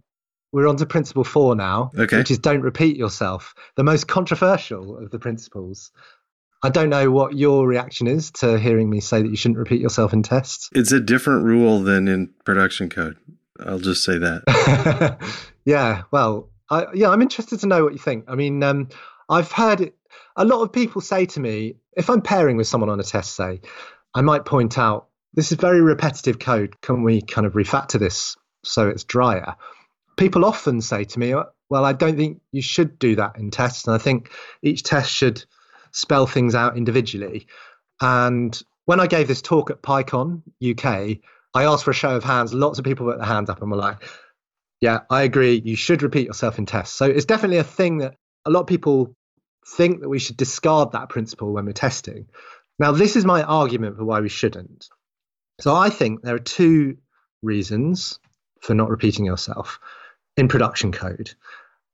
[0.54, 2.18] we're on to principle four now, okay.
[2.18, 3.56] which is don't repeat yourself.
[3.76, 5.92] The most controversial of the principles.
[6.62, 9.82] I don't know what your reaction is to hearing me say that you shouldn't repeat
[9.82, 10.70] yourself in tests.
[10.74, 13.18] It's a different rule than in production code.
[13.60, 15.18] I'll just say that.
[15.66, 18.26] yeah, well, I, yeah, I'm interested to know what you think.
[18.28, 18.90] I mean, um,
[19.30, 19.96] I've heard it,
[20.38, 23.36] a lot of people say to me, if I'm pairing with someone on a test,
[23.36, 23.60] say,
[24.14, 26.80] I might point out this is very repetitive code.
[26.82, 29.56] Can we kind of refactor this so it's drier?
[30.16, 31.34] People often say to me,
[31.70, 33.88] well, I don't think you should do that in tests.
[33.88, 35.44] And I think each test should
[35.92, 37.48] spell things out individually.
[38.02, 41.20] And when I gave this talk at PyCon UK,
[41.54, 42.54] I asked for a show of hands.
[42.54, 44.04] Lots of people put their hands up and were like,
[44.82, 45.62] yeah, I agree.
[45.64, 46.96] You should repeat yourself in tests.
[46.96, 49.16] So it's definitely a thing that a lot of people
[49.66, 52.28] think that we should discard that principle when we're testing.
[52.80, 54.90] Now, this is my argument for why we shouldn't.
[55.62, 56.98] So I think there are two
[57.42, 58.20] reasons
[58.62, 59.80] for not repeating yourself
[60.38, 61.34] in production code.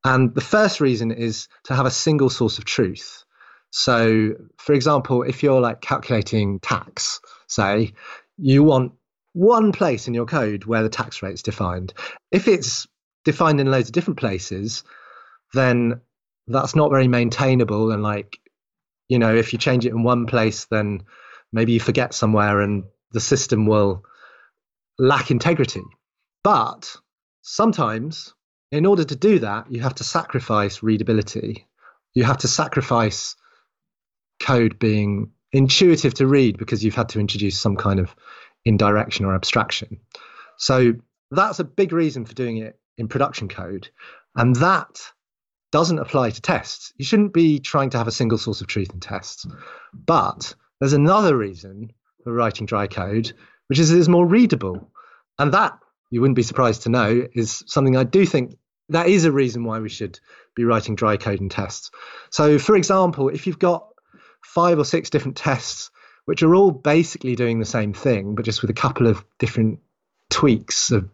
[0.03, 3.23] And the first reason is to have a single source of truth.
[3.71, 7.93] So, for example, if you're like calculating tax, say,
[8.37, 8.93] you want
[9.33, 11.93] one place in your code where the tax rate is defined.
[12.31, 12.87] If it's
[13.25, 14.83] defined in loads of different places,
[15.53, 16.01] then
[16.47, 17.91] that's not very maintainable.
[17.91, 18.39] And, like,
[19.07, 21.03] you know, if you change it in one place, then
[21.51, 24.03] maybe you forget somewhere and the system will
[24.97, 25.83] lack integrity.
[26.43, 26.95] But
[27.41, 28.33] sometimes,
[28.71, 31.67] in order to do that, you have to sacrifice readability.
[32.13, 33.35] You have to sacrifice
[34.39, 38.15] code being intuitive to read because you've had to introduce some kind of
[38.65, 39.99] indirection or abstraction.
[40.57, 40.93] So
[41.31, 43.89] that's a big reason for doing it in production code.
[44.35, 45.01] And that
[45.71, 46.93] doesn't apply to tests.
[46.97, 49.45] You shouldn't be trying to have a single source of truth in tests.
[49.93, 51.91] But there's another reason
[52.23, 53.33] for writing dry code,
[53.67, 54.91] which is it is more readable.
[55.37, 55.77] And that,
[56.09, 58.57] you wouldn't be surprised to know, is something I do think
[58.89, 60.19] that is a reason why we should
[60.55, 61.91] be writing dry code in tests.
[62.31, 63.87] So, for example, if you've got
[64.41, 65.91] five or six different tests,
[66.25, 69.79] which are all basically doing the same thing, but just with a couple of different
[70.29, 71.09] tweaks of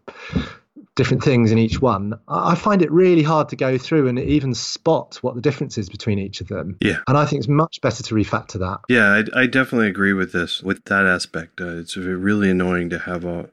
[0.94, 2.14] different things in each one.
[2.26, 5.90] I find it really hard to go through and even spot what the difference is
[5.90, 6.78] between each of them.
[6.80, 7.00] Yeah.
[7.06, 8.80] And I think it's much better to refactor that.
[8.88, 11.60] Yeah, I, I definitely agree with this, with that aspect.
[11.60, 13.50] Uh, it's really annoying to have a,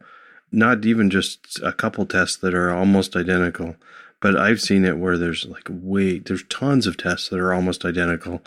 [0.53, 3.75] not even just a couple tests that are almost identical,
[4.21, 7.83] but I've seen it where there's like wait, there's tons of tests that are almost
[7.83, 8.41] identical,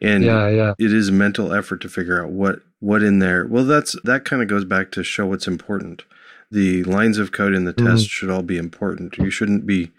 [0.00, 0.74] and yeah, yeah.
[0.78, 3.46] it is a mental effort to figure out what what in there.
[3.46, 6.02] Well, that's that kind of goes back to show what's important.
[6.50, 7.86] The lines of code in the mm-hmm.
[7.86, 9.16] test should all be important.
[9.16, 9.90] You shouldn't be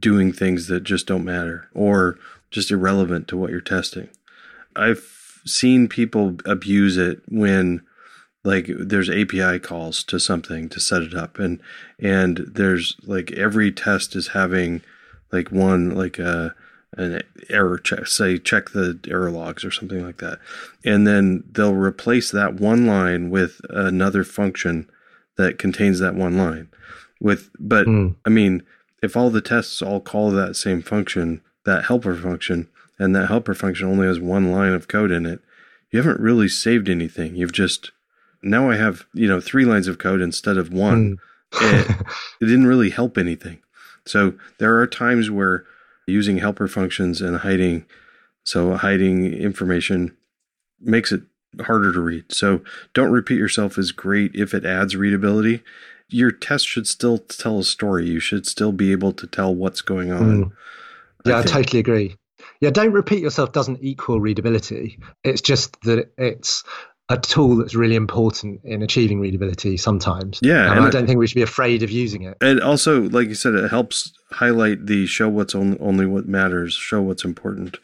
[0.00, 2.18] doing things that just don't matter or
[2.50, 4.08] just irrelevant to what you're testing.
[4.74, 7.82] I've seen people abuse it when
[8.46, 11.38] like there's API calls to something to set it up.
[11.38, 11.60] And
[11.98, 14.82] and there's like every test is having
[15.32, 16.54] like one like a
[16.96, 20.38] an error check say check the error logs or something like that.
[20.84, 24.88] And then they'll replace that one line with another function
[25.36, 26.68] that contains that one line
[27.20, 28.14] with but mm.
[28.24, 28.62] i mean
[29.02, 33.54] if all the tests all call that same function that helper function and that helper
[33.54, 35.40] function only has one line of code in it
[35.90, 37.36] you haven't really saved anything.
[37.36, 37.92] You've just
[38.42, 41.18] now I have, you know, three lines of code instead of one.
[41.52, 41.90] Mm.
[41.90, 41.90] it,
[42.40, 43.58] it didn't really help anything.
[44.06, 45.64] So there are times where
[46.06, 47.84] using helper functions and hiding,
[48.44, 50.16] so hiding information
[50.80, 51.22] makes it
[51.62, 52.32] harder to read.
[52.32, 52.62] So
[52.94, 55.62] don't repeat yourself is great if it adds readability.
[56.08, 58.06] Your test should still tell a story.
[58.06, 60.44] You should still be able to tell what's going on.
[60.44, 60.52] Mm.
[61.24, 62.16] Yeah, I, I totally agree.
[62.60, 65.00] Yeah, don't repeat yourself doesn't equal readability.
[65.24, 66.62] It's just that it's
[67.08, 70.40] a tool that's really important in achieving readability sometimes.
[70.42, 70.70] Yeah.
[70.70, 72.36] And, and I don't think we should be afraid of using it.
[72.40, 76.74] And also, like you said, it helps highlight the show what's on, only what matters,
[76.74, 77.78] show what's important.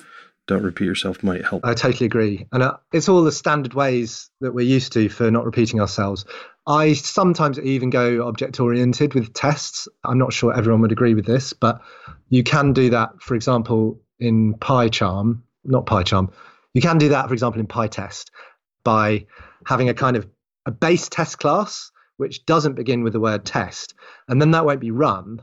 [0.48, 1.64] Don't repeat yourself might help.
[1.64, 2.48] I totally agree.
[2.50, 6.24] And uh, it's all the standard ways that we're used to for not repeating ourselves.
[6.66, 9.86] I sometimes even go object oriented with tests.
[10.04, 11.80] I'm not sure everyone would agree with this, but
[12.28, 16.32] you can do that, for example, in PyCharm, not PyCharm.
[16.74, 18.30] You can do that, for example, in PyTest
[18.84, 19.26] by
[19.66, 20.28] having a kind of
[20.66, 23.94] a base test class which doesn't begin with the word test,
[24.28, 25.42] and then that won't be run.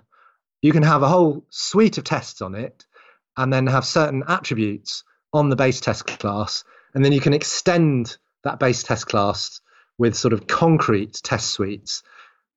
[0.62, 2.86] You can have a whole suite of tests on it,
[3.36, 8.18] and then have certain attributes on the base test class, and then you can extend
[8.44, 9.62] that base test class
[9.98, 12.04] with sort of concrete test suites,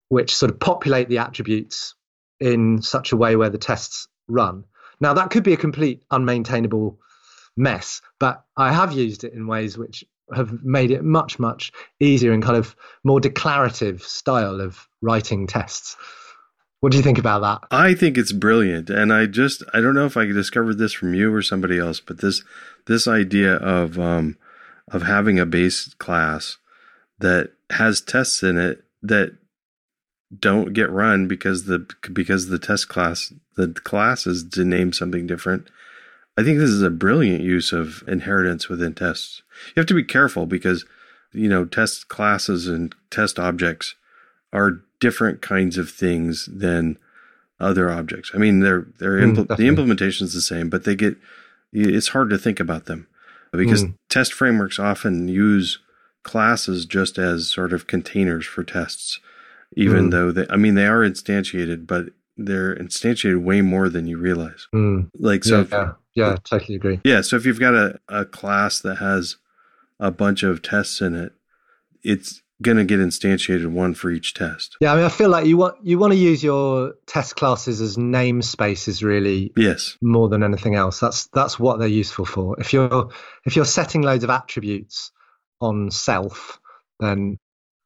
[0.09, 1.95] which sort of populate the attributes
[2.39, 4.65] in such a way where the tests run.
[5.01, 6.99] Now, that could be a complete unmaintainable
[7.57, 12.33] mess, but I have used it in ways which have made it much much easier
[12.33, 15.97] and kind of more declarative style of writing tests.
[16.81, 17.69] What do you think about that?
[17.71, 21.15] I think it's brilliant, and I just I don't know if I discovered this from
[21.15, 22.43] you or somebody else, but this
[22.87, 24.37] this idea of um,
[24.91, 26.59] of having a base class
[27.19, 29.37] that has tests in it that
[30.39, 35.27] don't get run because the because the test class the class is to name something
[35.27, 35.69] different
[36.37, 39.43] I think this is a brilliant use of inheritance within tests.
[39.69, 40.87] You have to be careful because,
[41.33, 43.95] you know, test classes and test objects
[44.53, 46.99] are different kinds of things than
[47.61, 48.31] other objects.
[48.35, 51.17] I mean, they're they're mm, impl- the implementation is the same, but they get
[51.73, 53.07] it's hard to think about them
[53.53, 53.95] because mm.
[54.09, 55.79] test frameworks often use
[56.23, 59.21] classes just as sort of containers for tests,
[59.77, 60.11] even mm.
[60.11, 64.67] though they I mean they are instantiated, but they're instantiated way more than you realize.
[64.75, 65.11] Mm.
[65.19, 65.93] Like so, yeah, yeah,
[66.45, 67.01] totally agree.
[67.05, 69.37] Yeah, so if you've got a, a class that has
[69.99, 71.33] a bunch of tests in it,
[72.03, 74.77] it's going to get instantiated one for each test.
[74.81, 77.81] Yeah, I mean, I feel like you want you want to use your test classes
[77.81, 79.53] as namespaces, really.
[79.57, 79.99] Yes.
[80.01, 82.59] More than anything else, that's that's what they're useful for.
[82.61, 83.11] If you're
[83.45, 85.11] if you're setting loads of attributes
[85.61, 86.61] on self,
[87.01, 87.39] then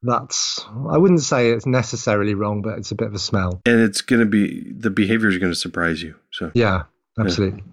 [0.02, 3.62] that's I wouldn't say it's necessarily wrong, but it's a bit of a smell.
[3.66, 6.14] And it's going to be the behavior is going to surprise you.
[6.30, 6.84] So yeah,
[7.18, 7.62] absolutely.
[7.66, 7.72] Yeah.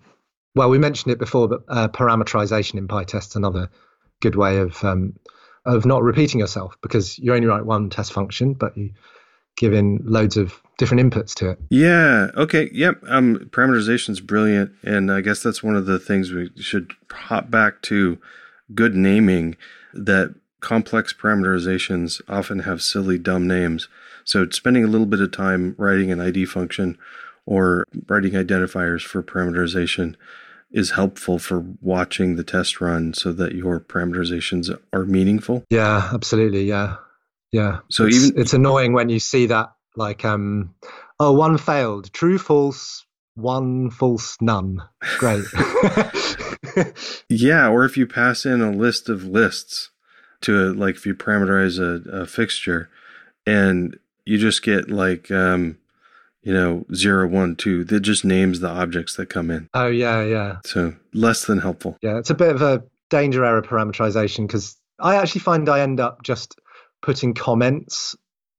[0.56, 3.70] Well, we mentioned it before, but uh, parameterization in PyTest is another
[4.22, 5.14] good way of um,
[5.66, 8.92] of not repeating yourself because you only write one test function, but you
[9.56, 11.60] give in loads of different inputs to it.
[11.70, 12.30] Yeah.
[12.36, 12.70] Okay.
[12.74, 13.04] Yep.
[13.08, 17.50] Um, parameterization is brilliant, and I guess that's one of the things we should hop
[17.50, 18.20] back to.
[18.74, 19.58] Good naming
[19.94, 23.90] that complex parameterizations often have silly, dumb names.
[24.24, 26.98] So spending a little bit of time writing an ID function
[27.46, 30.16] or writing identifiers for parameterization
[30.74, 35.64] is helpful for watching the test run so that your parameterizations are meaningful.
[35.70, 36.64] Yeah, absolutely.
[36.64, 36.98] Yeah.
[37.52, 37.80] Yeah.
[37.90, 40.74] So it's, even it's annoying when you see that like um
[41.20, 43.06] oh one failed, true false,
[43.36, 44.80] one false none.
[45.20, 45.46] Great.
[47.30, 49.92] yeah, or if you pass in a list of lists
[50.42, 52.90] to a, like if you parameterize a, a fixture
[53.46, 55.78] and you just get like um,
[56.44, 59.70] you know zero one two that just names the objects that come in.
[59.74, 60.58] Oh yeah yeah.
[60.66, 61.98] So less than helpful.
[62.02, 66.00] Yeah it's a bit of a danger error parameterization because i actually find i end
[66.00, 66.60] up just
[67.04, 68.16] putting comments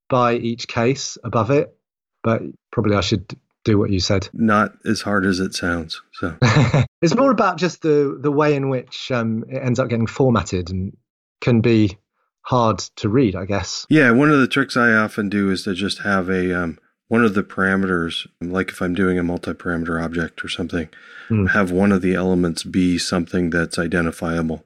[0.09, 1.76] by each case above it
[2.22, 4.28] but probably i should do what you said.
[4.32, 6.37] Not as hard as it sounds so.
[7.03, 10.70] It's more about just the the way in which um, it ends up getting formatted
[10.70, 10.97] and
[11.43, 11.99] can be
[12.41, 13.87] hard to read, I guess.
[13.91, 16.78] Yeah, one of the tricks I often do is to just have a um,
[17.14, 20.88] one of the parameters, like if I'm doing a multi-parameter object or something,
[21.28, 21.48] mm.
[21.50, 24.64] have one of the elements be something that's identifiable,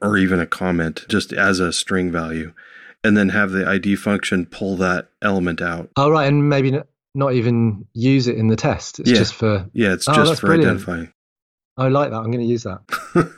[0.00, 2.52] or even a comment, just as a string value.
[3.04, 5.90] and then have the ID function pull that element out.
[5.96, 6.28] Oh, right.
[6.28, 6.70] And maybe
[7.16, 9.00] not even use it in the test.
[9.00, 9.16] It's Yeah.
[9.18, 9.66] just for.
[9.72, 10.70] Yeah, it's Oh, just for brilliant.
[10.70, 11.12] identifying.
[11.76, 12.18] I like that.
[12.22, 12.80] I'm going to use that.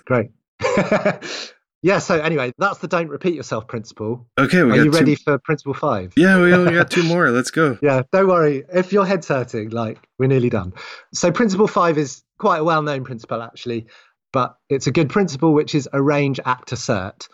[0.04, 0.28] Great.
[1.84, 1.98] yeah.
[1.98, 4.26] So, anyway, that's the don't repeat yourself principle.
[4.38, 4.98] Okay, we Are you two.
[4.98, 6.14] ready for principle five?
[6.16, 7.30] Yeah, we only got two more.
[7.30, 7.78] Let's go.
[7.82, 8.64] Yeah, don't worry.
[8.72, 10.72] If your head's hurting, like we're nearly done.
[11.12, 13.86] So, principle five is quite a well known principle, actually,
[14.32, 17.28] but it's a good principle, which is arrange, act, assert.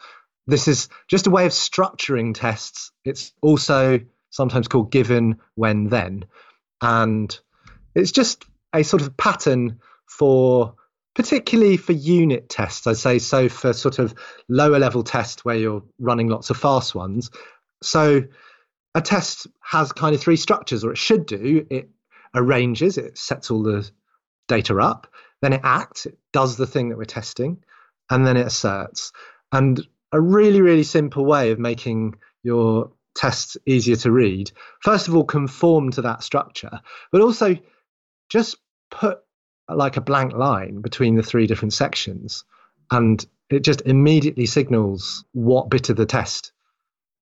[0.47, 2.91] This is just a way of structuring tests.
[3.05, 6.25] It's also sometimes called given, when, then.
[6.83, 7.39] And
[7.95, 8.45] it's just
[8.75, 10.75] a sort of pattern for,
[11.15, 13.19] particularly for unit tests, I'd say.
[13.19, 14.15] So, for sort of
[14.49, 17.31] lower level tests where you're running lots of fast ones.
[17.83, 18.23] So,
[18.95, 21.67] a test has kind of three structures, or it should do.
[21.71, 21.91] It
[22.35, 23.89] arranges, it sets all the
[24.49, 25.07] data up,
[25.43, 27.63] then it acts, it does the thing that we're testing,
[28.11, 29.13] and then it asserts.
[29.53, 29.81] And
[30.13, 34.51] a really, really simple way of making your tests easier to read,
[34.81, 36.81] first of all, conform to that structure,
[37.13, 37.57] but also
[38.29, 38.57] just
[38.91, 39.21] put
[39.77, 42.45] like a blank line between the three different sections.
[42.91, 46.53] And it just immediately signals what bit of the test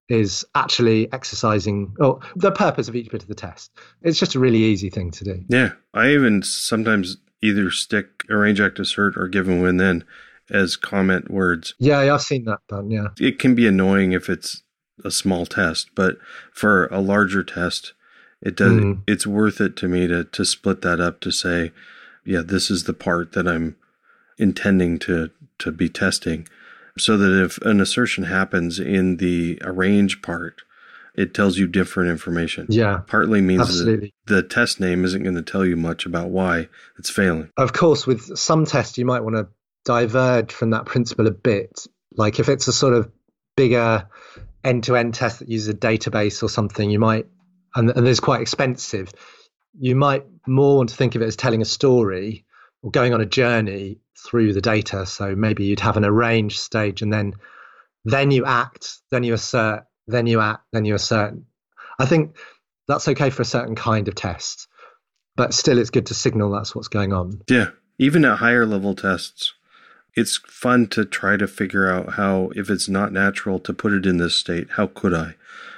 [0.09, 3.71] is actually exercising or the purpose of each bit of the test.
[4.01, 5.43] It's just a really easy thing to do.
[5.47, 10.03] Yeah, I even sometimes either stick arrange, act, assert, or given when then
[10.49, 11.75] as comment words.
[11.77, 12.89] Yeah, I've seen that done.
[12.89, 13.09] Yeah.
[13.19, 14.63] It can be annoying if it's
[15.05, 16.17] a small test, but
[16.51, 17.93] for a larger test,
[18.41, 18.71] it does.
[18.71, 19.03] Mm.
[19.07, 21.71] It's worth it to me to to split that up to say,
[22.25, 23.75] yeah, this is the part that I'm
[24.37, 26.47] intending to to be testing,
[26.97, 30.61] so that if an assertion happens in the arrange part,
[31.15, 32.67] it tells you different information.
[32.69, 36.69] Yeah, Partly means that the test name isn't going to tell you much about why
[36.97, 37.49] it's failing.
[37.57, 39.49] Of course, with some tests, you might want to
[39.85, 41.87] diverge from that principle a bit.
[42.15, 43.11] Like if it's a sort of
[43.55, 44.07] bigger
[44.63, 47.27] end to end test that uses a database or something, you might,
[47.75, 49.11] and, and is quite expensive,
[49.77, 52.45] you might more want to think of it as telling a story
[52.81, 55.05] or going on a journey through the data.
[55.05, 57.33] So maybe you'd have an arranged stage and then
[58.05, 61.35] then you act, then you assert, then you act, then you assert.
[61.99, 62.37] I think
[62.87, 64.67] that's okay for a certain kind of test,
[65.35, 67.41] but still it's good to signal that's what's going on.
[67.49, 67.69] Yeah.
[67.97, 69.53] Even at higher level tests,
[70.15, 74.05] it's fun to try to figure out how, if it's not natural to put it
[74.05, 75.35] in this state, how could I?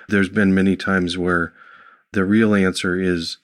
[0.07, 1.53] There's been many times where
[2.13, 3.37] the real answer is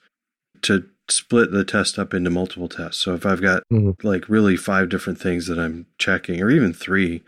[0.62, 3.02] to split the test up into multiple tests.
[3.02, 3.96] So if I've got Mhm.
[4.02, 7.22] like really five different things that I'm checking, or even three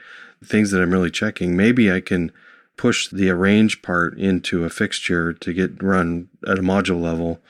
[0.45, 2.31] things that I'm really checking, maybe I can
[2.76, 7.41] push the arrange part into a fixture to get run at a module level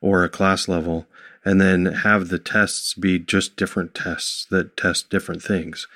[0.00, 1.06] or a class level,
[1.44, 5.86] and then have the tests be just different tests that test different things.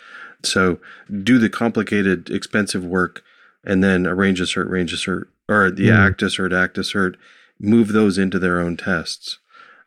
[0.42, 0.80] So
[1.22, 3.22] do the complicated, expensive work,
[3.64, 5.98] and then arrange assert, range assert, or the Mhm.
[5.98, 7.16] act assert, act assert,
[7.60, 9.38] move those into their own tests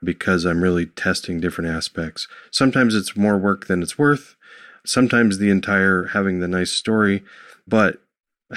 [0.03, 2.27] because I'm really testing different aspects.
[2.51, 4.35] Sometimes it's more work than it's worth.
[4.85, 7.23] Sometimes the entire having the nice story,
[7.67, 8.01] but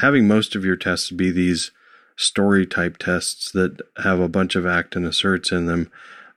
[0.01, 1.71] having most of your tests be these
[2.17, 5.91] story type tests that have a bunch of act and asserts in them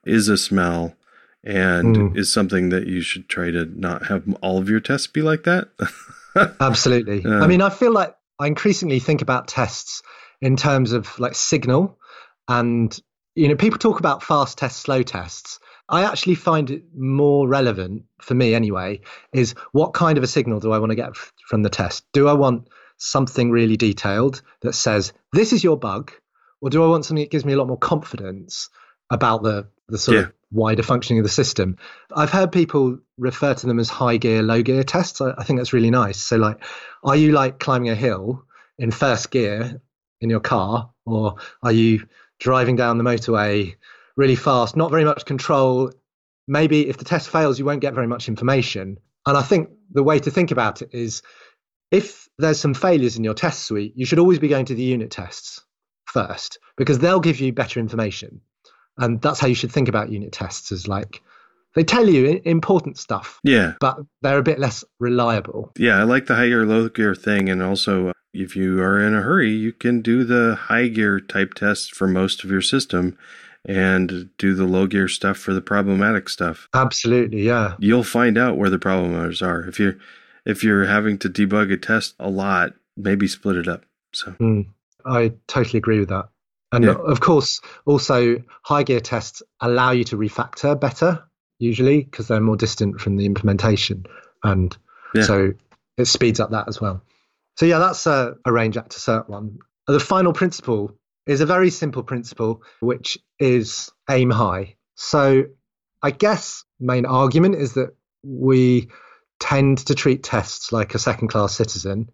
[0.04, 0.94] is a smell
[1.42, 2.16] and Mm.
[2.16, 5.44] is something that you should try to not have all of your tests be like
[5.44, 5.68] that.
[6.60, 7.22] Absolutely.
[7.24, 7.40] Yeah.
[7.40, 10.02] I mean, I feel like I increasingly think about tests
[10.40, 11.98] in terms of like signal
[12.50, 13.00] and
[13.36, 15.58] you know people talk about fast tests slow tests.
[15.88, 19.00] I actually find it more relevant for me anyway
[19.32, 22.04] is what kind of a signal do i want to get f- from the test?
[22.12, 26.12] Do i want something really detailed that says this is your bug
[26.60, 28.68] or do i want something that gives me a lot more confidence
[29.10, 30.24] about the the sort Yeah.
[30.24, 31.76] of wider functioning of the system?
[32.14, 35.20] I've heard people refer to them as high gear low gear tests.
[35.20, 36.18] I, I think that's really nice.
[36.18, 36.62] So like
[37.04, 38.44] are you like climbing a hill
[38.78, 39.80] in first gear
[40.20, 42.06] in your car or are you
[42.40, 43.76] driving down the motorway
[44.16, 45.92] really fast not very much control.
[46.48, 48.98] Maybe if the test fails you won't get very much information.
[49.26, 51.22] And i think the way to think about it is
[51.90, 54.82] if there's some failures in your test suite you should always be going to the
[54.82, 55.62] unit tests
[56.06, 58.40] first because they'll give you better information.
[58.98, 61.22] And that's how you should think about unit tests as like
[61.74, 63.74] they tell you important stuff yeah.
[63.80, 67.48] but they're a bit less reliable Yeah, I like the high gear, low gear thing.
[67.48, 71.20] And also, uh, if you are in a hurry, you can do the high gear
[71.20, 73.16] type tests for most of your system
[73.66, 76.68] and do the low gear stuff for the problematic stuff.
[76.74, 79.62] absolutely yeah You'll find out where the problems are.
[79.62, 79.96] If you're
[80.46, 83.84] if you're having to debug a test a lot, maybe split it up.
[84.12, 84.66] So Mm,
[85.04, 86.28] I totally agree with that.
[86.72, 86.94] And Yeah.
[86.94, 91.24] of course, also high gear tests allow you to refactor better,
[91.60, 94.06] usually, because they're more distant from the implementation.
[94.42, 94.76] And
[95.14, 95.22] Yeah.
[95.22, 95.52] so
[95.96, 97.02] it speeds up that as well.
[97.56, 99.58] So, yeah, that's a, a range act assert one.
[99.86, 100.96] the final principle
[101.26, 104.76] is a very simple principle, which is aim high.
[104.94, 105.44] So
[106.02, 108.88] I guess main argument is that we
[109.38, 112.10] tend to treat tests like a second class citizen.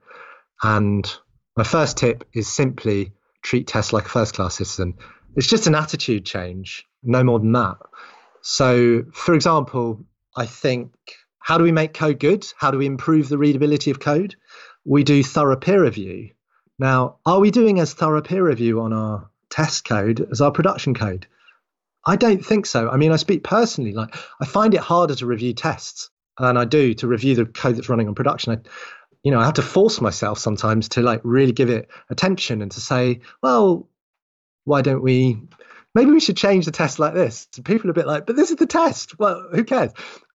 [0.62, 1.10] And
[1.56, 4.94] my first tip is simply treat tests like a first class citizen.
[5.36, 7.76] It's just an attitude change, no more than that.
[8.48, 10.92] So, for example, I think
[11.40, 12.46] how do we make code good?
[12.56, 14.36] How do we improve the readability of code?
[14.84, 16.30] We do thorough peer review.
[16.78, 20.94] Now, are we doing as thorough peer review on our test code as our production
[20.94, 21.26] code?
[22.06, 22.88] I don't think so.
[22.88, 26.66] I mean, I speak personally, like I find it harder to review tests than I
[26.66, 28.52] do to review the code that's running on production.
[28.52, 28.58] I,
[29.24, 32.70] you know, I have to force myself sometimes to like really give it attention and
[32.70, 33.88] to say, well,
[34.62, 35.42] why don't we?
[35.96, 37.48] Maybe we should change the test like this.
[37.52, 39.18] So people are a bit like, but this is the test.
[39.18, 39.92] Well, who cares?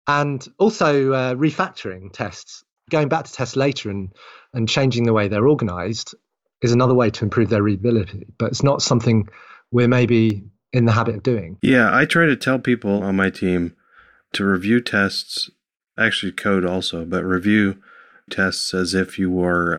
[0.08, 4.10] And also uh, refactoring tests, going back to tests later and
[4.56, 6.16] and changing the way they're organized
[6.64, 8.26] is another way to improve their readability.
[8.40, 9.30] But it's not something
[9.70, 11.60] we're maybe in the habit of doing.
[11.62, 13.76] Yeah, I try to tell people on my team
[14.34, 15.52] to review tests,
[15.96, 17.78] actually code also, but review
[18.32, 19.78] tests as if you were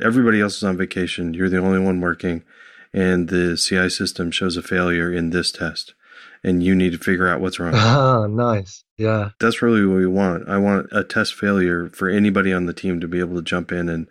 [0.00, 2.44] everybody else is on vacation, you're the only one working,
[2.92, 5.94] and the CI system shows a failure in this test,
[6.42, 7.72] and you need to figure out what's wrong.
[7.76, 8.84] Ah, nice.
[8.96, 9.30] Yeah.
[9.38, 10.48] That's really what we want.
[10.48, 13.70] I want a test failure for anybody on the team to be able to jump
[13.70, 14.08] in and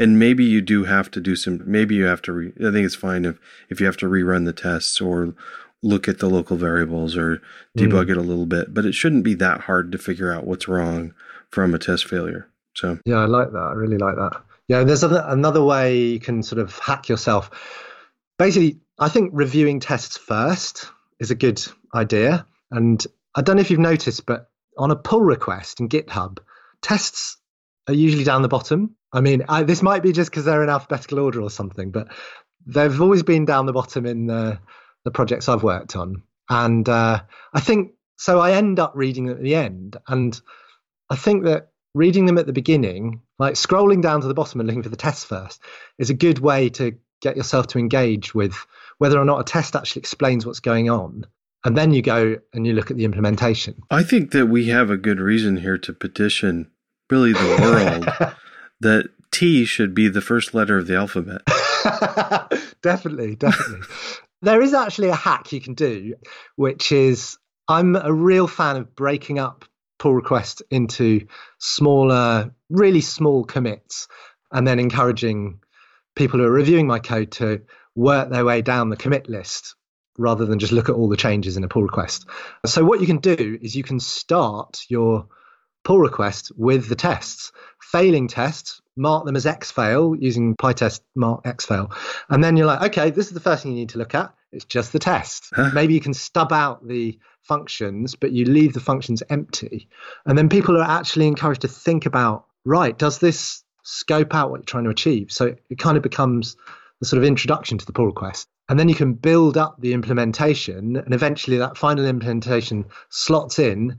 [0.00, 2.86] and maybe you do have to do some maybe you have to re, i think
[2.86, 5.34] it's fine if if you have to rerun the tests or
[5.82, 7.40] look at the local variables or
[7.76, 8.10] debug mm.
[8.10, 11.14] it a little bit but it shouldn't be that hard to figure out what's wrong
[11.50, 15.04] from a test failure so yeah i like that i really like that yeah there's
[15.04, 17.50] another way you can sort of hack yourself
[18.44, 21.62] basically i think reviewing tests first is a good
[21.94, 26.38] idea and i don't know if you've noticed but on a pull request in github
[26.82, 27.36] tests
[27.86, 30.68] are usually down the bottom I mean, I, this might be just because they're in
[30.68, 32.08] alphabetical order or something, but
[32.66, 34.60] they've always been down the bottom in the,
[35.04, 36.22] the projects I've worked on.
[36.48, 37.22] And uh,
[37.52, 38.38] I think so.
[38.38, 39.96] I end up reading them at the end.
[40.06, 40.40] And
[41.08, 44.66] I think that reading them at the beginning, like scrolling down to the bottom and
[44.66, 45.60] looking for the tests first,
[45.98, 48.66] is a good way to get yourself to engage with
[48.98, 51.26] whether or not a test actually explains what's going on.
[51.64, 53.82] And then you go and you look at the implementation.
[53.90, 56.70] I think that we have a good reason here to petition
[57.10, 58.34] really the world
[58.80, 61.42] that T should be the first letter of the alphabet.
[62.82, 63.86] definitely, definitely.
[64.42, 66.14] there is actually a hack you can do,
[66.56, 67.36] which is
[67.68, 69.64] I'm a real fan of breaking up
[69.98, 71.26] pull requests into
[71.58, 74.08] smaller, really small commits,
[74.50, 75.60] and then encouraging
[76.16, 77.62] people who are reviewing my code to
[77.94, 79.74] work their way down the commit list
[80.18, 82.26] rather than just look at all the changes in a pull request.
[82.66, 85.28] So what you can do is you can start your
[85.84, 87.52] pull request with the tests.
[87.80, 91.92] Failing tests, mark them as X fail using PyTest mark X fail.
[92.28, 94.34] And then you're like, okay, this is the first thing you need to look at.
[94.52, 95.48] It's just the test.
[95.54, 95.70] Huh?
[95.72, 99.88] Maybe you can stub out the functions, but you leave the functions empty.
[100.26, 104.58] And then people are actually encouraged to think about, right, does this scope out what
[104.58, 105.30] you're trying to achieve?
[105.32, 106.56] So it kind of becomes
[107.00, 108.48] the sort of introduction to the pull request.
[108.68, 113.98] And then you can build up the implementation, and eventually that final implementation slots in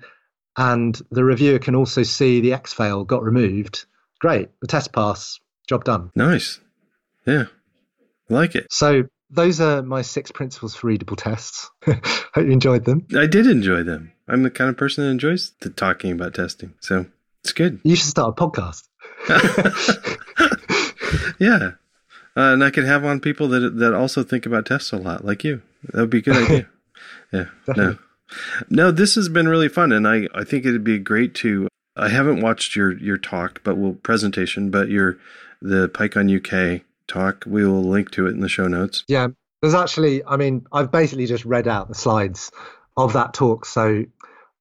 [0.58, 3.86] and the reviewer can also see the X fail got removed.
[4.20, 6.12] Great, the test pass, job done.
[6.16, 6.60] Nice.
[7.26, 7.46] Yeah,
[8.30, 8.68] like it.
[8.72, 11.70] So those are my six principles for readable tests.
[11.86, 12.02] Hope
[12.38, 13.08] you enjoyed them.
[13.16, 14.12] I did enjoy them.
[14.28, 17.06] I'm the kind of person that enjoys the talking about testing, so
[17.44, 17.80] it's good.
[17.84, 18.84] You should start a podcast.
[21.40, 21.72] yeah,
[22.36, 25.26] uh, and I could have on people that that also think about tests a lot,
[25.26, 25.62] like you.
[25.94, 26.70] That would be a good idea.
[27.32, 27.46] Yeah.
[27.66, 27.94] Definitely.
[27.94, 28.00] No.
[28.70, 31.68] No, this has been really fun, and I, I think it'd be great to.
[31.98, 35.18] I haven't watched your your talk, but will presentation, but your
[35.62, 37.44] the PyCon UK talk.
[37.46, 39.04] We will link to it in the show notes.
[39.08, 39.28] Yeah,
[39.62, 40.24] there's actually.
[40.26, 42.52] I mean, I've basically just read out the slides
[42.96, 44.06] of that talk, so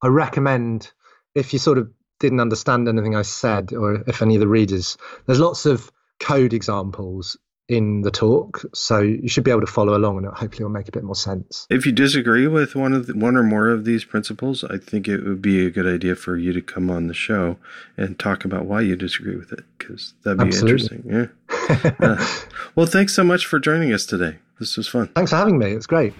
[0.02, 0.90] I recommend
[1.36, 4.96] if you sort of didn't understand anything I said, or if any of the readers,
[5.26, 5.90] there's lots of
[6.20, 7.36] code examples
[7.70, 10.88] in the talk, so you should be able to follow along, and hopefully it'll make
[10.88, 11.68] a bit more sense.
[11.70, 15.06] If you disagree with one of the, one or more of these principles, I think
[15.06, 17.56] it would be a good idea for you to come on the show
[17.96, 20.96] and talk about why you disagree with it, because that'd be Absolutely.
[20.96, 21.30] interesting.
[21.48, 21.92] Yeah.
[22.00, 22.26] uh,
[22.74, 24.38] well, thanks so much for joining us today.
[24.58, 25.06] This was fun.
[25.14, 25.70] Thanks for having me.
[25.70, 26.12] It's great.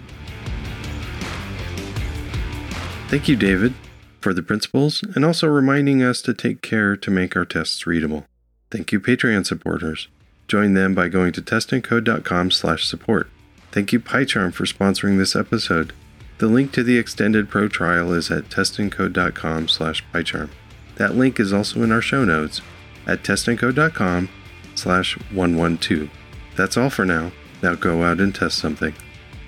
[3.09, 3.73] Thank you, David,
[4.21, 8.25] for the principles and also reminding us to take care to make our tests readable.
[8.69, 10.07] Thank you, Patreon supporters.
[10.47, 13.29] Join them by going to testandcode.com slash support.
[13.71, 15.93] Thank you PyCharm for sponsoring this episode.
[16.39, 20.49] The link to the extended pro trial is at testandcode.com slash PyCharm.
[20.95, 22.61] That link is also in our show notes
[23.07, 24.29] at testandcode.com
[24.75, 26.09] slash 112.
[26.55, 27.31] That's all for now.
[27.61, 28.93] Now go out and test something,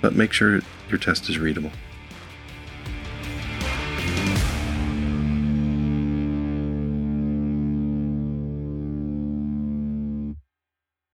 [0.00, 1.72] but make sure your test is readable.